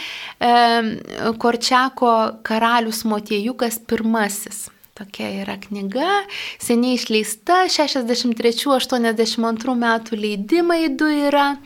Korčiako 1.43 2.13
karalius 2.47 3.03
Motiejukas 3.09 3.75
pirmasis. 3.83 4.69
Tokia 4.93 5.25
yra 5.41 5.57
knyga, 5.57 6.29
seniai 6.61 6.99
išleista, 6.99 7.65
63-82 7.73 9.75
metų 9.83 10.17
leidimai 10.21 10.83
du 10.95 11.09
yra. 11.09 11.57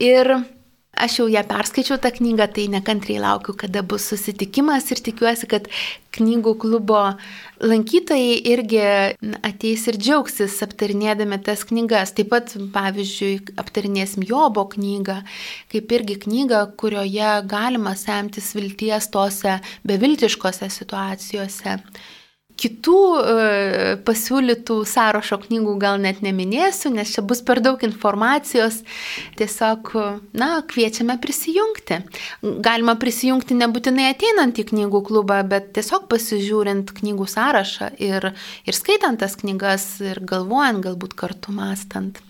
Ir 0.00 0.46
Aš 1.00 1.20
jau 1.20 1.26
ją 1.32 1.40
perskaičiau 1.48 1.96
tą 2.02 2.10
knygą, 2.12 2.46
tai 2.54 2.66
nekantriai 2.72 3.22
laukiu, 3.22 3.54
kada 3.56 3.82
bus 3.86 4.04
susitikimas 4.10 4.90
ir 4.92 5.00
tikiuosi, 5.06 5.48
kad 5.48 5.68
knygų 6.16 6.54
klubo 6.60 7.00
lankytojai 7.64 8.36
irgi 8.52 8.82
ateis 9.46 9.86
ir 9.88 9.98
džiaugsis 10.00 10.58
aptarinėdami 10.66 11.40
tas 11.46 11.64
knygas. 11.68 12.12
Taip 12.16 12.32
pat, 12.34 12.52
pavyzdžiui, 12.74 13.54
aptarinėsim 13.60 14.26
Jobo 14.28 14.66
knygą, 14.74 15.20
kaip 15.72 15.96
irgi 15.96 16.20
knygą, 16.26 16.64
kurioje 16.80 17.34
galima 17.48 17.96
semtis 17.96 18.52
vilties 18.58 19.08
tose 19.14 19.58
beviltiškose 19.88 20.68
situacijose. 20.76 21.78
Kitų 22.60 23.00
e, 23.16 23.34
pasiūlytų 24.04 24.76
sąrašo 24.88 25.38
knygų 25.46 25.76
gal 25.80 26.00
net 26.02 26.20
neminėsiu, 26.24 26.92
nes 26.92 27.14
čia 27.14 27.24
bus 27.24 27.40
per 27.46 27.62
daug 27.64 27.80
informacijos. 27.86 28.82
Tiesiog, 29.40 29.92
na, 30.36 30.50
kviečiame 30.68 31.16
prisijungti. 31.22 32.02
Galima 32.64 32.96
prisijungti 33.00 33.56
nebūtinai 33.56 34.10
ateinant 34.12 34.60
į 34.60 34.66
knygų 34.72 35.02
klubą, 35.08 35.40
bet 35.48 35.72
tiesiog 35.78 36.08
pasižiūrint 36.12 36.92
knygų 37.00 37.28
sąrašą 37.32 37.94
ir, 38.02 38.32
ir 38.68 38.76
skaitant 38.76 39.22
tas 39.24 39.38
knygas 39.40 39.86
ir 40.04 40.20
galvojant, 40.20 40.84
galbūt 40.84 41.16
kartu 41.16 41.56
mastant. 41.56 42.20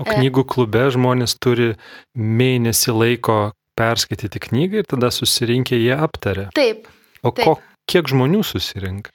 O 0.00 0.06
knygų 0.08 0.46
klube 0.48 0.86
žmonės 0.94 1.36
turi 1.42 1.74
mėnesį 2.16 2.94
laiko 2.96 3.40
perskaityti 3.78 4.40
knygą 4.48 4.82
ir 4.82 4.88
tada 4.88 5.10
susirinkę 5.12 5.76
jie 5.76 5.94
aptarė. 5.96 6.48
Taip. 6.56 6.88
O 7.22 7.32
taip. 7.32 7.44
ko, 7.44 7.58
kiek 7.88 8.08
žmonių 8.10 8.42
susirinka? 8.46 9.12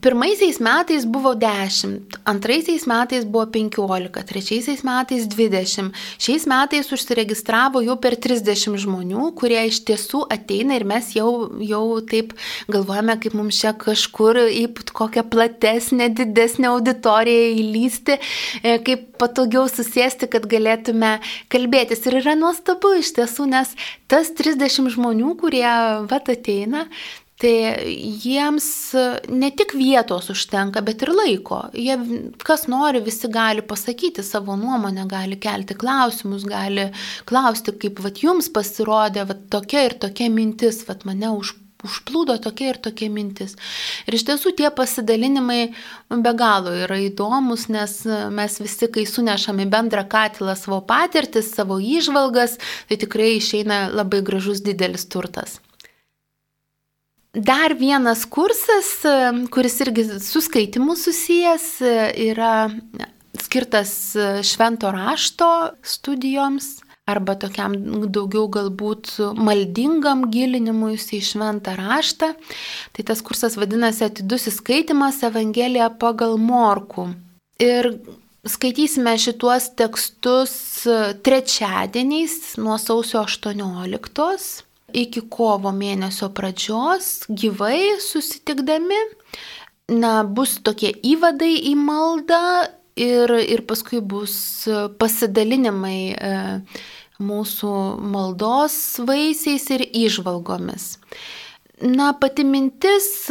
Pirmaisiais 0.00 0.58
metais 0.58 1.04
buvo 1.04 1.34
10, 1.34 2.00
antraisiais 2.24 2.84
metais 2.86 3.24
buvo 3.24 3.46
15, 3.46 4.22
trečiaisiais 4.28 4.82
metais 4.82 5.26
20. 5.26 5.92
Šiais 6.18 6.44
metais 6.46 6.90
užsiregistravo 6.92 7.80
jau 7.80 7.96
per 7.96 8.16
30 8.16 8.76
žmonių, 8.82 9.30
kurie 9.38 9.62
iš 9.70 9.80
tiesų 9.88 10.24
ateina 10.32 10.76
ir 10.76 10.84
mes 10.84 11.12
jau, 11.16 11.30
jau 11.64 11.82
taip 12.04 12.34
galvojame, 12.68 13.16
kaip 13.22 13.36
mums 13.38 13.60
čia 13.62 13.72
kažkur 13.72 14.42
į 14.52 14.66
kokią 14.92 15.24
platesnę, 15.32 16.10
didesnę 16.12 16.72
auditoriją 16.74 17.52
įlysti, 17.62 18.18
e, 18.62 18.78
kaip 18.84 19.12
patogiau 19.20 19.64
susėsti, 19.70 20.28
kad 20.28 20.48
galėtume 20.50 21.16
kalbėtis. 21.52 22.04
Ir 22.06 22.20
yra 22.20 22.36
nuostabu 22.36 22.98
iš 23.00 23.14
tiesų, 23.16 23.48
nes 23.54 23.72
tas 24.10 24.34
30 24.36 24.92
žmonių, 24.92 25.36
kurie 25.40 25.68
vat 26.10 26.28
ateina, 26.28 26.84
Tai 27.36 27.52
jiems 28.24 28.66
ne 29.28 29.50
tik 29.52 29.74
vietos 29.76 30.30
užtenka, 30.32 30.80
bet 30.80 31.02
ir 31.04 31.10
laiko. 31.12 31.58
Jie, 31.76 31.98
kas 32.40 32.64
nori, 32.72 33.02
visi 33.04 33.28
gali 33.28 33.60
pasakyti 33.60 34.24
savo 34.24 34.56
nuomonę, 34.56 35.04
gali 35.10 35.36
kelti 35.36 35.76
klausimus, 35.76 36.46
gali 36.48 36.88
klausti, 37.28 37.74
kaip 37.82 38.00
vat, 38.00 38.22
jums 38.24 38.48
pasirodė 38.54 39.26
vat, 39.28 39.44
tokia 39.52 39.84
ir 39.90 39.98
tokia 40.00 40.30
mintis, 40.32 40.80
vat, 40.88 41.04
mane 41.04 41.34
už, 41.36 41.52
užplūdo 41.84 42.38
tokia 42.40 42.72
ir 42.72 42.80
tokia 42.88 43.10
mintis. 43.12 43.52
Ir 44.08 44.16
iš 44.16 44.24
tiesų 44.30 44.54
tie 44.56 44.72
pasidalinimai 44.72 45.60
be 46.08 46.34
galo 46.40 46.72
yra 46.72 46.96
įdomus, 47.04 47.68
nes 47.68 47.98
mes 48.32 48.58
visi, 48.64 48.88
kai 48.88 49.04
sunešame 49.04 49.68
bendrą 49.68 50.06
katilą 50.08 50.56
savo 50.56 50.80
patirtis, 50.88 51.52
savo 51.52 51.76
įžvalgas, 51.84 52.56
tai 52.88 52.96
tikrai 53.04 53.34
išeina 53.36 53.90
labai 53.92 54.24
gražus 54.24 54.64
didelis 54.64 55.04
turtas. 55.04 55.60
Dar 57.36 57.74
vienas 57.76 58.24
kursas, 58.24 59.02
kuris 59.52 59.80
irgi 59.84 60.04
su 60.24 60.40
skaitimu 60.40 60.94
susijęs, 60.96 61.66
yra 62.16 62.70
skirtas 63.42 63.90
švento 64.42 64.88
rašto 64.90 65.48
studijoms 65.84 66.78
arba 67.06 67.36
tokiam 67.38 67.74
daugiau 68.08 68.48
galbūt 68.50 69.12
maldingam 69.36 70.24
gilinimui 70.32 70.96
į 70.96 71.20
šventą 71.28 71.76
raštą. 71.76 72.32
Tai 72.96 73.06
tas 73.10 73.20
kursas 73.22 73.58
vadinasi 73.60 74.06
Atidusis 74.08 74.56
skaitimas 74.62 75.20
Evangelija 75.28 75.90
pagal 76.00 76.38
Morku. 76.40 77.10
Ir 77.60 77.92
skaitysime 78.48 79.12
šituos 79.20 79.74
tekstus 79.76 80.56
trečiadieniais 81.26 82.56
nuo 82.64 82.80
sausio 82.80 83.26
18 83.28 84.65
iki 84.96 85.22
kovo 85.32 85.72
mėnesio 85.76 86.30
pradžios 86.34 87.26
gyvai 87.28 87.98
susitikdami. 88.02 89.00
Na, 89.92 90.24
bus 90.24 90.56
tokie 90.66 90.90
įvadai 91.06 91.52
į 91.70 91.76
maldą 91.78 92.42
ir, 92.98 93.30
ir 93.38 93.62
paskui 93.68 94.00
bus 94.02 94.66
pasidalinimai 94.98 96.00
e, 96.10 96.32
mūsų 97.22 97.72
maldos 98.02 98.76
vaisiais 99.06 99.68
ir 99.76 99.84
išvalgomis. 99.86 100.96
Na, 101.76 102.14
pati 102.16 102.40
mintis, 102.44 103.28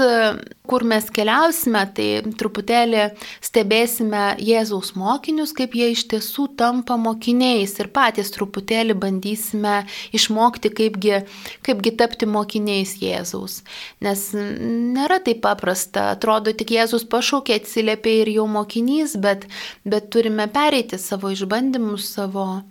kur 0.69 0.83
mes 0.85 1.07
keliausime, 1.09 1.79
tai 1.97 2.05
truputėlį 2.37 3.07
stebėsime 3.41 4.35
Jėzaus 4.37 4.91
mokinius, 4.93 5.49
kaip 5.57 5.73
jie 5.73 5.87
iš 5.95 6.03
tiesų 6.11 6.45
tampa 6.59 6.93
mokiniais 7.01 7.73
ir 7.81 7.89
patys 7.95 8.29
truputėlį 8.35 8.99
bandysime 9.01 9.79
išmokti, 10.13 10.69
kaipgi, 10.77 11.23
kaipgi 11.65 11.95
tapti 11.97 12.29
mokiniais 12.29 12.93
Jėzaus. 13.01 13.63
Nes 14.05 14.27
nėra 14.37 15.17
taip 15.25 15.41
paprasta, 15.41 16.11
atrodo, 16.13 16.53
tik 16.53 16.77
Jėzus 16.77 17.09
pašaukė, 17.09 17.57
atsiliepė 17.57 18.19
ir 18.21 18.33
jau 18.37 18.45
mokinys, 18.45 19.17
bet, 19.25 19.49
bet 19.89 20.13
turime 20.13 20.45
pereiti 20.53 21.01
savo 21.01 21.33
išbandymus, 21.33 22.13
savo 22.13 22.61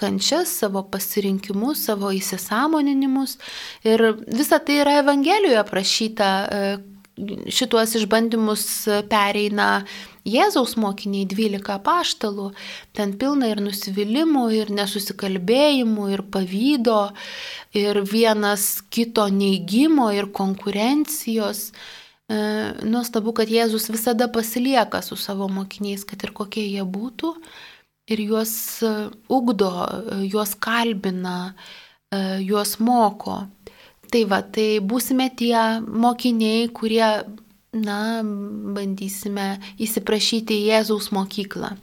kančias, 0.00 0.52
savo 0.62 0.82
pasirinkimus, 0.92 1.84
savo 1.90 2.12
įsisamoninimus. 2.16 3.36
Ir 3.84 4.06
visa 4.26 4.60
tai 4.64 4.80
yra 4.84 5.00
Evangelijoje 5.04 5.60
aprašyta. 5.60 6.30
E, 6.40 6.72
šituos 7.52 7.94
išbandymus 7.98 8.64
pereina 9.10 9.82
Jėzaus 10.28 10.74
mokiniai 10.80 11.26
12 11.28 11.78
paštalų. 11.84 12.50
Ten 12.96 13.14
pilna 13.20 13.50
ir 13.50 13.62
nusivylimų, 13.64 14.44
ir 14.56 14.72
nesusikalbėjimų, 14.76 16.10
ir 16.14 16.22
pavydo, 16.32 17.00
ir 17.76 18.02
vienas 18.08 18.82
kito 18.92 19.26
neigimo, 19.32 20.10
ir 20.16 20.30
konkurencijos. 20.36 21.70
E, 22.30 22.38
nuostabu, 22.86 23.34
kad 23.36 23.50
Jėzus 23.50 23.88
visada 23.92 24.28
pasilieka 24.32 25.02
su 25.02 25.18
savo 25.18 25.48
mokiniais, 25.50 26.04
kad 26.06 26.22
ir 26.24 26.34
kokie 26.36 26.66
jie 26.68 26.84
būtų 26.84 27.34
ir 28.10 28.20
juos 28.20 28.82
e, 28.82 29.10
ugdo, 29.28 29.70
e, 29.70 30.26
juos 30.26 30.54
kalbina, 30.54 31.54
e, 32.10 32.42
juos 32.42 32.76
moko. 32.78 33.44
Tai 34.10 34.24
va, 34.26 34.42
tai 34.42 34.80
būsime 34.82 35.28
tie 35.38 35.54
mokiniai, 35.86 36.66
kurie, 36.74 37.06
na, 37.78 37.98
bandysime 38.74 39.60
įsiprašyti 39.78 40.56
į 40.58 40.64
Jėzaus 40.72 41.12
mokyklą, 41.14 41.76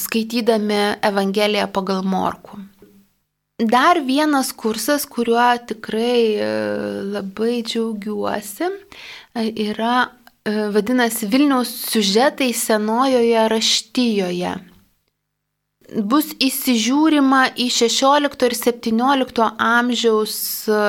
skaitydami 0.00 0.78
Evangeliją 1.04 1.66
pagal 1.76 2.00
Morku. 2.08 2.56
Dar 3.60 4.00
vienas 4.00 4.54
kursas, 4.56 5.04
kuriuo 5.04 5.50
tikrai 5.68 6.40
labai 7.12 7.60
džiaugiuosi, 7.68 8.72
yra 9.68 10.08
vadinasi 10.48 11.28
Vilniaus 11.28 11.76
siužetai 11.90 12.54
senojoje 12.56 13.44
raštyjoje 13.52 14.54
bus 15.92 16.30
įsižiūrima 16.42 17.42
į 17.60 17.68
16 17.72 18.46
ir 18.48 18.56
17 18.58 19.48
amžiaus 19.60 20.36
e, 20.68 20.80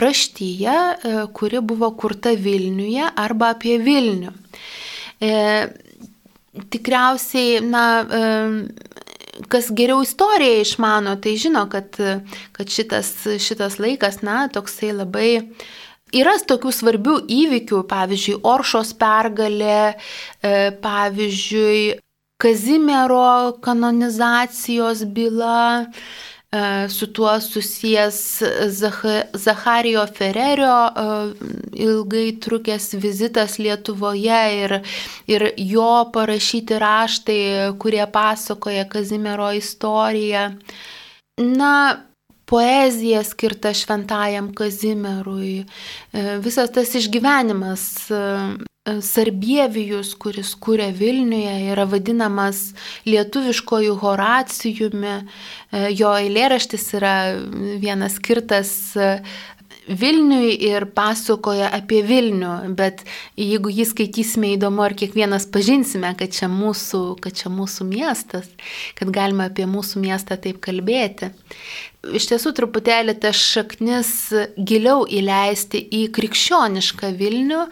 raštyje, 0.00 0.76
e, 0.76 1.16
kuri 1.36 1.60
buvo 1.60 1.90
kurta 1.98 2.32
Vilniuje 2.32 3.10
arba 3.16 3.52
apie 3.54 3.76
Vilnių. 3.82 4.32
E, 5.20 5.32
tikriausiai, 6.72 7.60
na, 7.64 7.84
e, 8.02 9.42
kas 9.52 9.68
geriau 9.70 10.00
istoriją 10.02 10.62
išmano, 10.64 11.18
tai 11.22 11.36
žino, 11.38 11.66
kad, 11.70 11.98
kad 12.56 12.72
šitas, 12.72 13.12
šitas 13.38 13.78
laikas, 13.82 14.22
na, 14.26 14.46
toksai 14.52 14.94
labai 14.96 15.32
Yra 16.16 16.32
tokių 16.40 16.70
svarbių 16.72 17.14
įvykių, 17.28 17.82
pavyzdžiui, 17.88 18.38
Oršos 18.48 18.94
pergalė, 18.96 19.92
e, 20.40 20.52
pavyzdžiui, 20.80 21.98
Kazimiero 22.38 23.58
kanonizacijos 23.60 25.04
byla, 25.04 25.86
e, 26.52 26.88
su 26.88 27.06
tuo 27.06 27.40
susijęs 27.40 28.42
Zacharijo 29.34 30.06
Fererio 30.06 30.86
e, 30.86 30.92
ilgai 31.72 32.32
trukęs 32.32 32.94
vizitas 32.94 33.58
Lietuvoje 33.58 34.42
ir, 34.64 34.80
ir 35.26 35.52
jo 35.56 36.10
parašyti 36.12 36.78
raštai, 36.78 37.74
kurie 37.78 38.06
pasakoja 38.06 38.84
Kazimiero 38.88 39.52
istoriją. 39.52 40.54
Na, 41.38 42.04
poezija 42.46 43.24
skirta 43.24 43.74
šventajam 43.74 44.54
Kazimierui, 44.54 45.66
e, 46.12 46.38
visas 46.38 46.70
tas 46.70 46.94
išgyvenimas 46.94 48.06
Sarbievijus, 49.04 50.14
kuris 50.20 50.54
kūrė 50.58 50.88
Vilniuje, 50.96 51.54
yra 51.72 51.84
vadinamas 51.88 52.72
lietuviškojų 53.08 53.98
Horacijumi. 54.02 55.14
E, 55.18 55.84
jo 55.98 56.14
eilėraštis 56.16 56.88
yra 56.98 57.14
vienas 57.82 58.18
skirtas 58.20 58.74
Vilniui 59.88 60.50
ir 60.68 60.84
pasakoja 60.92 61.70
apie 61.72 62.02
Vilnių, 62.04 62.74
bet 62.76 63.00
jeigu 63.40 63.72
jį 63.72 63.86
skaitysime 63.88 64.50
įdomu, 64.52 64.82
ar 64.84 64.92
kiekvienas 64.98 65.46
pažinsime, 65.48 66.10
kad 66.18 66.34
čia 66.36 66.50
mūsų, 66.52 67.00
kad 67.24 67.38
čia 67.40 67.48
mūsų 67.52 67.86
miestas, 67.88 68.50
kad 68.98 69.12
galima 69.14 69.48
apie 69.48 69.64
mūsų 69.68 70.02
miestą 70.04 70.36
taip 70.36 70.60
kalbėti 70.64 71.30
iš 72.06 72.28
tiesų 72.30 72.52
truputėlį 72.56 73.14
tas 73.22 73.38
šaknis 73.38 74.10
giliau 74.56 75.02
įleisti 75.04 75.80
į 75.98 76.04
krikščionišką 76.14 77.10
Vilnių, 77.18 77.64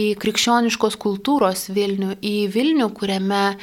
į 0.00 0.08
krikščioniškos 0.22 0.96
kultūros 1.02 1.66
Vilnių, 1.74 2.16
į 2.22 2.34
Vilnių, 2.54 2.88
kuriame 2.94 3.42
e, 3.52 3.56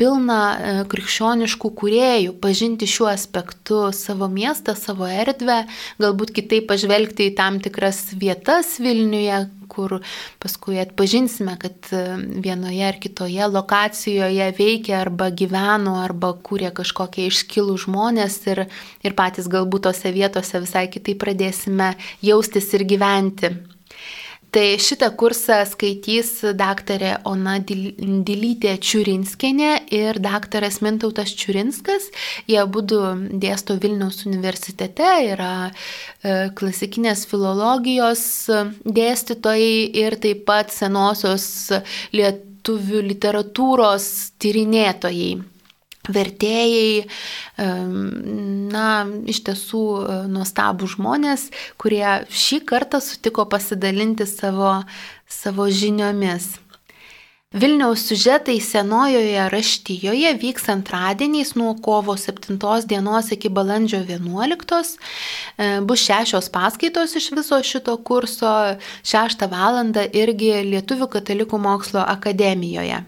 pilna 0.00 0.40
e, 0.54 0.76
krikščioniškų 0.90 1.72
kuriejų, 1.80 2.36
pažinti 2.40 2.88
šiuo 2.90 3.10
aspektu 3.12 3.82
savo 3.96 4.30
miestą, 4.32 4.76
savo 4.78 5.08
erdvę, 5.10 5.64
galbūt 6.00 6.34
kitaip 6.40 6.70
pažvelgti 6.72 7.28
į 7.30 7.36
tam 7.38 7.60
tikras 7.64 8.06
vietas 8.16 8.78
Vilniuje, 8.82 9.44
kur 9.68 9.98
paskui 10.42 10.78
atpažinsime, 10.82 11.56
kad 11.60 11.90
vienoje 12.44 12.86
ar 12.88 12.98
kitoje 13.02 13.50
lokacijoje 13.50 14.50
veikia 14.58 15.00
arba 15.02 15.30
gyveno, 15.30 15.98
arba 16.02 16.34
kūrė 16.46 16.72
kažkokie 16.76 17.28
iškilų 17.30 17.76
žmonės 17.86 18.40
ir, 18.52 18.64
ir 19.04 19.18
patys 19.18 19.50
galbūt 19.50 19.88
tose 19.88 20.14
vietose 20.14 20.62
visai 20.64 20.88
kitai 20.92 21.16
pradėsime 21.18 21.94
jaustis 22.24 22.72
ir 22.76 22.86
gyventi. 22.88 23.54
Tai 24.54 24.76
šitą 24.78 25.08
kursą 25.18 25.56
skaitys 25.66 26.28
daktarė 26.54 27.16
Ona 27.26 27.56
Dilytė 27.58 28.76
Čiurinskinė 28.78 29.70
ir 29.96 30.20
daktaras 30.22 30.76
Mintautas 30.84 31.32
Čiurinskas. 31.34 32.06
Jie 32.46 32.62
būdu 32.62 33.00
dėsto 33.42 33.74
Vilniaus 33.82 34.20
universitete, 34.28 35.08
yra 35.32 35.54
e, 35.66 36.52
klasikinės 36.54 37.24
filologijos 37.26 38.22
dėstytojai 38.86 39.88
ir 40.04 40.18
taip 40.22 40.44
pat 40.46 40.70
senosios 40.70 41.48
lietuvių 42.14 43.02
literatūros 43.08 44.06
tyrinėtojai 44.38 45.32
vertėjai, 46.12 47.06
na, 48.74 48.88
iš 49.30 49.40
tiesų 49.46 49.84
e, 49.84 50.18
nuostabų 50.32 50.90
žmonės, 50.96 51.48
kurie 51.80 52.04
šį 52.28 52.60
kartą 52.68 53.00
sutiko 53.04 53.46
pasidalinti 53.50 54.26
savo, 54.28 54.82
savo 55.30 55.68
žiniomis. 55.70 56.54
Vilniaus 57.54 58.02
sužetai 58.08 58.56
senojoje 58.58 59.44
raštyjoje 59.52 60.32
vyks 60.42 60.64
antradieniais 60.72 61.52
nuo 61.54 61.76
kovo 61.78 62.16
7 62.18 62.58
dienos 62.90 63.30
iki 63.30 63.48
balandžio 63.48 64.00
11. 64.02 64.98
E, 65.56 65.80
bus 65.86 66.02
šešios 66.02 66.50
paskaitos 66.50 67.14
iš 67.14 67.30
viso 67.30 67.62
šito 67.62 67.96
kurso, 68.02 68.74
6 69.06 69.46
val. 69.50 69.78
irgi 70.12 70.50
Lietuvių 70.74 71.06
katalikų 71.14 71.58
mokslo 71.58 72.02
akademijoje. 72.02 73.04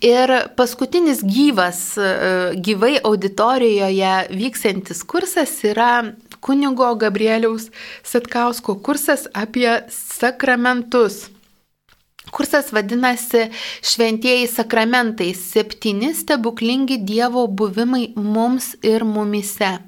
Ir 0.00 0.30
paskutinis 0.56 1.22
gyvas, 1.24 1.96
e, 1.98 2.10
gyvai 2.56 2.96
auditorijoje 3.04 4.14
vyksiantis 4.30 5.02
kursas 5.04 5.64
yra 5.64 6.12
kunigo 6.40 6.94
Gabrieliaus 6.94 7.70
Satkausko 8.02 8.78
kursas 8.82 9.26
apie 9.34 9.82
sakramentus. 9.90 11.26
Kursas 12.30 12.72
vadinasi 12.72 13.46
Šventieji 13.82 14.46
sakramentai- 14.50 15.34
septyni 15.52 16.14
stebuklingi 16.14 16.98
Dievo 16.98 17.46
buvimai 17.46 18.12
mums 18.16 18.74
ir 18.82 19.04
mumise. 19.04 19.78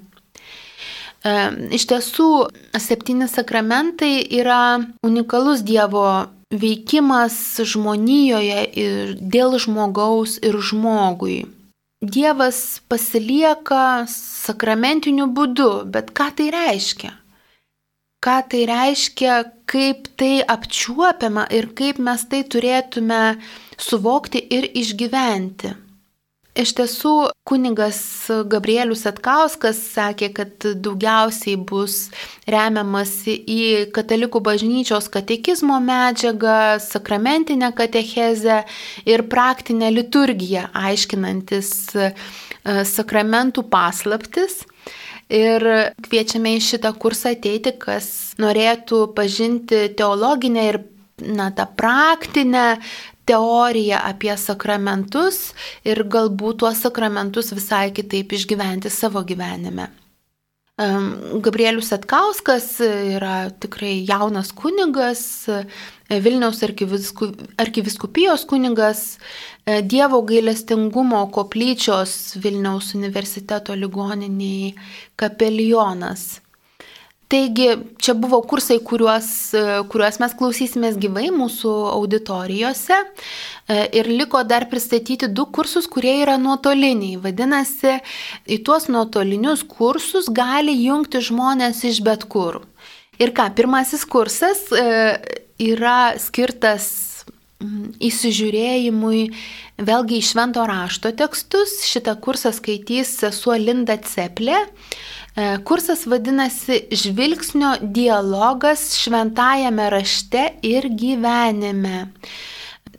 E, 1.23 1.31
iš 1.75 1.85
tiesų, 1.85 2.47
septyni 2.79 3.27
sakramentai 3.27 4.23
yra 4.39 4.79
unikalus 5.03 5.63
Dievo 5.67 6.29
veikimas 6.49 7.61
žmonijoje 7.61 8.61
ir 8.73 9.15
dėl 9.21 9.57
žmogaus 9.61 10.37
ir 10.41 10.57
žmogui. 10.57 11.45
Dievas 12.01 12.79
pasilieka 12.87 14.07
sakramentiniu 14.09 15.27
būdu, 15.35 15.85
bet 15.85 16.13
ką 16.15 16.29
tai 16.37 16.47
reiškia? 16.55 17.11
Ką 18.23 18.37
tai 18.51 18.63
reiškia, 18.67 19.35
kaip 19.69 20.07
tai 20.19 20.39
apčiuopiama 20.43 21.45
ir 21.55 21.69
kaip 21.75 21.99
mes 21.99 22.23
tai 22.31 22.41
turėtume 22.43 23.39
suvokti 23.77 24.41
ir 24.57 24.67
išgyventi. 24.81 25.75
Iš 26.59 26.73
tiesų, 26.75 27.13
kunigas 27.47 27.99
Gabrielius 28.51 29.05
Atkauskas 29.07 29.77
sakė, 29.93 30.27
kad 30.35 30.65
daugiausiai 30.83 31.55
bus 31.55 32.09
remiamasi 32.49 33.35
į 33.47 33.59
katalikų 33.95 34.41
bažnyčios 34.43 35.07
katekizmo 35.13 35.77
medžiagą, 35.83 36.81
sakramentinę 36.83 37.71
katechezę 37.77 38.63
ir 39.07 39.23
praktinę 39.31 39.93
liturgiją, 39.93 40.65
aiškinantis 40.75 41.71
e, 41.95 42.11
sakramentų 42.91 43.63
paslaptis. 43.71 44.65
Ir 45.29 45.63
kviečiame 46.09 46.57
į 46.57 46.63
šitą 46.65 46.91
kursą 46.99 47.35
ateiti, 47.37 47.75
kas 47.77 48.33
norėtų 48.41 49.05
pažinti 49.15 49.85
teologinę 49.95 50.71
ir 50.73 50.81
na, 51.21 51.51
tą 51.55 51.69
praktinę 51.77 52.79
teoriją 53.29 54.01
apie 54.11 54.35
sakramentus 54.37 55.39
ir 55.87 56.03
galbūt 56.17 56.63
tuos 56.65 56.83
sakramentus 56.85 57.53
visai 57.55 57.89
kitaip 57.95 58.37
išgyventi 58.39 58.91
savo 58.93 59.23
gyvenime. 59.23 59.89
Gabrielius 61.43 61.91
Atkauskas 61.91 62.77
yra 62.79 63.49
tikrai 63.59 64.05
jaunas 64.07 64.53
kunigas, 64.55 65.21
Vilniaus 66.09 66.63
arkiviskupijos 66.63 68.45
kunigas, 68.47 69.01
Dievo 69.67 70.21
gailestingumo 70.23 71.25
koplyčios 71.35 72.37
Vilniaus 72.41 72.93
universiteto 72.95 73.75
ligoniniai 73.75 74.71
kapelionas. 75.19 76.39
Taigi 77.29 77.67
čia 78.01 78.15
buvo 78.17 78.39
kursai, 78.41 78.79
kuriuos, 78.81 79.27
kuriuos 79.91 80.15
mes 80.17 80.31
klausysimės 80.37 80.95
gyvai 80.97 81.27
mūsų 81.29 81.73
auditorijose 81.91 82.95
e, 82.97 83.83
ir 83.99 84.09
liko 84.09 84.41
dar 84.49 84.65
pristatyti 84.71 85.29
du 85.29 85.45
kursus, 85.53 85.85
kurie 85.85 86.15
yra 86.23 86.39
nuotoliniai. 86.41 87.19
Vadinasi, 87.21 87.99
į 88.49 88.57
tuos 88.65 88.89
nuotolinius 88.89 89.61
kursus 89.69 90.31
gali 90.33 90.73
jungti 90.79 91.21
žmonės 91.29 91.83
iš 91.91 92.01
bet 92.07 92.25
kur. 92.33 92.63
Ir 93.21 93.35
ką, 93.37 93.51
pirmasis 93.53 94.07
kursas 94.09 94.65
e, 94.73 94.89
yra 95.69 96.15
skirtas 96.17 96.89
įsižiūrėjimui 97.59 99.21
vėlgi 99.83 100.19
į 100.19 100.25
švento 100.31 100.63
rašto 100.67 101.11
tekstus. 101.15 101.81
Šitą 101.85 102.15
kursą 102.23 102.53
skaitys 102.55 103.11
sesuo 103.19 103.57
Linda 103.59 103.97
Ceplė. 103.99 104.63
E, 105.35 105.57
kursas 105.63 106.05
vadinasi 106.09 106.81
Žvilgsnio 106.91 107.75
dialogas 107.81 108.95
šventajame 108.97 109.89
rašte 109.93 110.45
ir 110.65 110.89
gyvenime. 110.89 112.07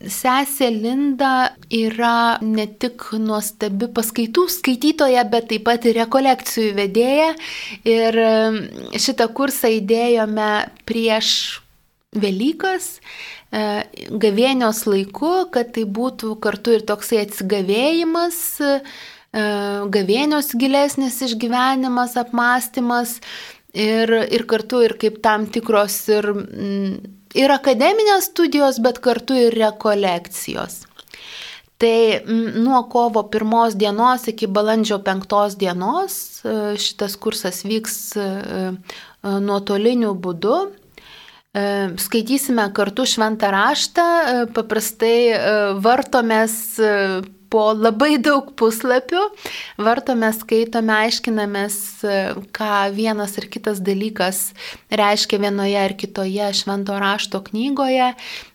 Sesė 0.01 0.71
Linda 0.73 1.51
yra 1.75 2.39
ne 2.41 2.65
tik 2.81 3.11
nuostabi 3.21 3.91
paskaitų 3.93 4.47
skaitytoja, 4.49 5.27
bet 5.29 5.51
taip 5.51 5.67
pat 5.67 5.85
ir 5.91 5.99
rekolekcijų 6.01 6.71
vedėja. 6.79 7.35
Ir 7.85 8.21
e, 8.23 8.31
šitą 8.97 9.29
kursą 9.35 9.73
įdėjome 9.81 10.53
prieš 10.89 11.35
Velykas, 12.11 12.97
e, 13.53 13.61
gavėnios 14.23 14.87
laiku, 14.89 15.35
kad 15.53 15.75
tai 15.77 15.85
būtų 15.85 16.33
kartu 16.43 16.79
ir 16.79 16.87
toksai 16.87 17.21
atsigavėjimas 17.27 18.41
gavėnios 19.33 20.51
gilesnis 20.59 21.21
išgyvenimas, 21.23 22.17
apmąstymas 22.19 23.21
ir, 23.75 24.11
ir 24.31 24.47
kartu 24.51 24.83
ir 24.83 24.97
kaip 24.99 25.21
tam 25.23 25.47
tikros 25.47 26.03
ir, 26.11 26.27
mm, 26.35 26.95
ir 27.39 27.55
akademinės 27.55 28.31
studijos, 28.33 28.81
bet 28.83 28.99
kartu 28.99 29.39
ir 29.39 29.55
rekolekcijos. 29.55 30.83
Tai 31.81 31.95
mm, 32.21 32.59
nuo 32.65 32.83
kovo 32.91 33.23
pirmos 33.31 33.79
dienos 33.79 34.27
iki 34.29 34.51
balandžio 34.51 35.01
penktos 35.07 35.57
dienos 35.57 36.43
e, 36.45 36.75
šitas 36.77 37.17
kursas 37.17 37.63
vyks 37.65 37.97
e, 38.19 38.29
nuotoliniu 39.23 40.15
būdu. 40.17 40.61
Skaitysime 41.51 42.69
kartu 42.71 43.03
šventą 43.11 43.49
raštą, 43.51 44.05
paprastai 44.55 45.35
vartomės 45.83 46.55
po 47.51 47.71
labai 47.75 48.15
daug 48.23 48.53
puslapių, 48.59 49.25
vartome, 49.83 50.31
skaitome, 50.37 50.95
aiškinamės, 51.07 51.77
ką 52.57 52.73
vienas 52.97 53.37
ar 53.41 53.49
kitas 53.51 53.83
dalykas 53.85 54.43
reiškia 54.95 55.41
vienoje 55.43 55.79
ar 55.83 55.97
kitoje 55.99 56.51
švento 56.63 56.97
rašto 57.03 57.43
knygoje. 57.51 58.13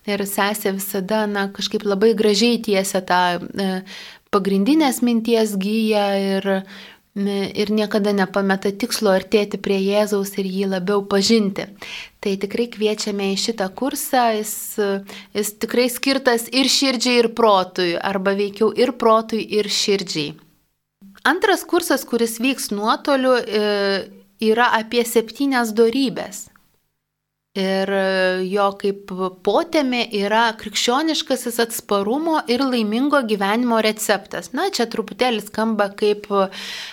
Ir 0.08 0.26
sesė 0.28 0.74
visada, 0.76 1.24
na, 1.30 1.48
kažkaip 1.52 1.84
labai 1.86 2.14
gražiai 2.16 2.60
tiesia 2.62 3.02
tą 3.04 3.22
e, 3.36 3.70
pagrindinės 4.34 5.02
minties 5.04 5.56
gyją 5.60 6.06
ir 6.22 6.50
ir 7.16 7.70
niekada 7.72 8.12
nepameta 8.12 8.70
tikslo 8.76 9.14
artėti 9.16 9.56
prie 9.62 9.78
Jėzaus 9.80 10.34
ir 10.36 10.46
jį 10.46 10.66
labiau 10.74 11.04
pažinti. 11.08 11.64
Tai 12.20 12.34
tikrai 12.42 12.66
kviečiame 12.72 13.30
į 13.32 13.38
šitą 13.40 13.68
kursą, 13.78 14.26
jis, 14.36 14.52
jis 15.32 15.52
tikrai 15.62 15.86
skirtas 15.92 16.48
ir 16.52 16.68
širdžiai, 16.68 17.22
ir 17.22 17.30
protui, 17.38 17.94
arba 17.96 18.36
veikiau 18.36 18.72
ir 18.76 18.92
protui, 19.00 19.40
ir 19.40 19.70
širdžiai. 19.70 20.34
Antras 21.26 21.64
kursas, 21.66 22.04
kuris 22.06 22.36
vyks 22.38 22.70
nuotoliu, 22.70 23.34
e, 23.40 23.62
yra 24.44 24.68
apie 24.76 25.02
septynias 25.06 25.72
darybės. 25.74 26.46
Ir 27.56 27.88
e, 27.88 28.00
jo 28.50 28.66
kaip 28.76 29.12
potėmė 29.46 30.02
yra 30.18 30.50
krikščioniškasis 30.60 31.56
atsparumo 31.64 32.42
ir 32.52 32.60
laimingo 32.66 33.22
gyvenimo 33.28 33.78
receptas. 33.84 34.52
Na, 34.56 34.68
čia 34.74 34.84
truputėlį 34.92 35.40
skamba 35.46 35.88
kaip, 35.96 36.28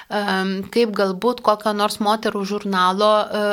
kaip 0.08 0.96
galbūt 0.96 1.44
kokio 1.44 1.76
nors 1.76 2.00
moterų 2.04 2.46
žurnalo 2.48 3.12
e, 3.24 3.44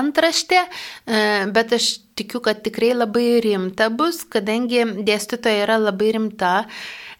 antraštė, 0.00 0.60
e, 0.60 1.24
bet 1.56 1.72
aš 1.78 1.90
tikiu, 2.18 2.42
kad 2.44 2.60
tikrai 2.66 2.92
labai 2.96 3.38
rimta 3.44 3.88
bus, 3.94 4.24
kadangi 4.28 4.84
dėstytoja 5.06 5.64
yra 5.64 5.78
labai 5.88 6.12
rimta 6.18 6.54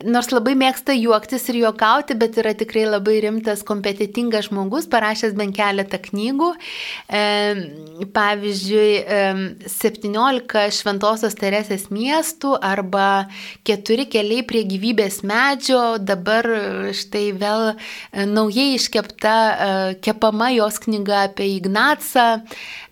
nors 0.06 0.28
labai 0.30 0.54
mėgsta 0.58 0.94
juoktis 0.94 1.48
ir 1.50 1.58
juokauti, 1.64 2.14
bet 2.18 2.36
yra 2.38 2.52
tikrai 2.58 2.84
labai 2.86 3.16
rimtas, 3.24 3.64
kompetitingas 3.66 4.46
žmogus, 4.46 4.86
parašęs 4.90 5.34
bent 5.38 5.56
keletą 5.56 5.98
knygų. 6.04 6.52
E, 7.10 7.22
pavyzdžiui, 8.14 8.92
e, 9.02 9.20
17 9.74 10.66
Šventojios 10.78 11.34
Teresės 11.38 11.88
miestų 11.90 12.54
arba 12.62 13.26
4 13.66 14.06
keliai 14.12 14.46
prie 14.46 14.62
gyvybės 14.70 15.24
medžio, 15.26 15.98
dabar 15.98 16.46
štai 16.94 17.32
vėl 17.38 17.72
e, 17.72 18.26
naujai 18.26 18.76
iškepta, 18.78 19.36
e, 19.38 19.94
kepama 20.04 20.52
jos 20.54 20.78
knyga 20.86 21.24
apie 21.26 21.50
Ignacą. 21.56 22.28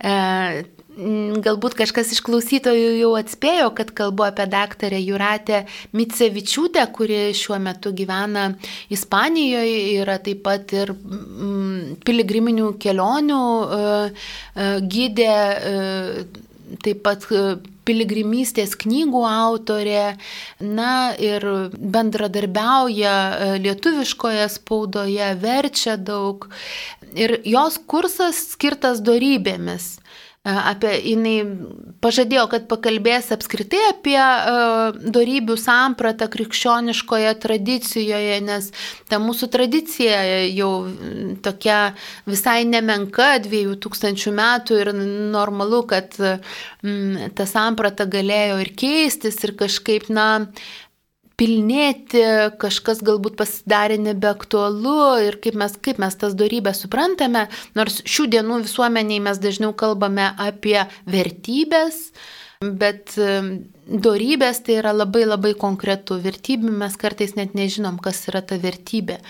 E, 0.02 0.74
galbūt 0.96 1.76
kažkas 1.76 2.14
iš 2.14 2.22
klausytojų 2.24 2.96
jau 3.02 3.12
atspėjo, 3.18 3.68
kad 3.76 3.92
kalbu 3.96 4.24
apie 4.26 4.46
daktarę 4.48 4.98
Juratę 5.02 5.64
Micevičiūtę, 5.96 6.84
kuri 6.96 7.34
šiuo 7.36 7.58
metu 7.60 7.92
gyvena 7.96 8.48
Ispanijoje, 8.92 10.00
yra 10.00 10.16
taip 10.24 10.42
pat 10.46 10.72
ir 10.72 10.94
mm, 10.96 12.00
piligriminių 12.06 12.72
kelionių 12.80 13.44
e, 13.44 13.80
e, 14.08 14.68
gydė, 14.96 15.32
e, 15.32 16.26
taip 16.82 17.04
pat 17.04 17.28
piligrimystės 17.86 18.72
knygų 18.80 19.20
autorė, 19.28 20.16
na 20.58 21.12
ir 21.22 21.44
bendradarbiauja 21.76 23.12
lietuviškoje 23.62 24.48
spaudoje, 24.56 25.28
verčia 25.44 25.94
daug. 25.94 26.48
Ir 27.14 27.36
jos 27.46 27.78
kursas 27.86 28.40
skirtas 28.56 28.98
darybėmis 29.06 29.92
apie, 30.46 30.92
jinai 31.02 31.36
pažadėjo, 32.04 32.44
kad 32.52 32.66
pakalbės 32.70 33.32
apskritai 33.34 33.80
apie 33.90 34.18
darybių 35.16 35.56
sampratą 35.58 36.28
krikščioniškoje 36.30 37.32
tradicijoje, 37.42 38.38
nes 38.46 38.70
ta 39.10 39.18
mūsų 39.22 39.50
tradicija 39.52 40.22
jau 40.46 40.70
tokia 41.42 41.80
visai 42.28 42.60
nemenka, 42.68 43.36
2000 43.42 44.34
metų 44.36 44.80
ir 44.84 44.92
normalu, 45.34 45.82
kad 45.90 46.14
mm, 46.20 47.32
ta 47.36 47.48
samprata 47.50 48.06
galėjo 48.10 48.60
ir 48.62 48.72
keistis 48.78 49.42
ir 49.42 49.56
kažkaip, 49.58 50.10
na, 50.14 50.28
pilnėti, 51.40 52.22
kažkas 52.60 53.02
galbūt 53.04 53.36
pasidarė 53.38 53.98
nebeaktualu 54.00 55.00
ir 55.26 55.38
kaip 55.44 55.58
mes, 55.60 55.74
kaip 55.84 56.00
mes 56.02 56.16
tas 56.16 56.36
darybės 56.38 56.80
suprantame, 56.84 57.46
nors 57.76 58.00
šių 58.08 58.28
dienų 58.32 58.62
visuomeniai 58.64 59.20
mes 59.28 59.40
dažniau 59.42 59.74
kalbame 59.76 60.30
apie 60.40 60.78
vertybės, 61.04 62.08
bet 62.64 63.18
darybės 63.86 64.62
tai 64.64 64.78
yra 64.80 64.94
labai 64.96 65.26
labai 65.26 65.52
konkretu. 65.60 66.16
Vertybė 66.24 66.72
mes 66.72 66.96
kartais 66.96 67.36
net 67.36 67.52
nežinom, 67.58 68.00
kas 68.00 68.24
yra 68.30 68.40
ta 68.40 68.56
vertybė. 68.60 69.20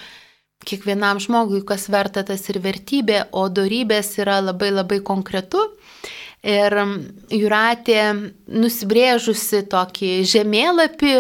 Kiekvienam 0.67 1.19
žmogui, 1.21 1.61
kas 1.67 1.91
verta 1.93 2.23
tas 2.25 2.47
ir 2.49 2.63
vertybė, 2.65 3.27
o 3.37 3.49
darybės 3.53 4.15
yra 4.23 4.39
labai 4.41 4.71
labai 4.73 5.03
konkretu. 5.05 5.67
Ir 6.47 6.75
Juratė 7.33 8.03
nusibrėžusi 8.47 9.65
tokį 9.73 10.11
žemėlapį 10.31 11.15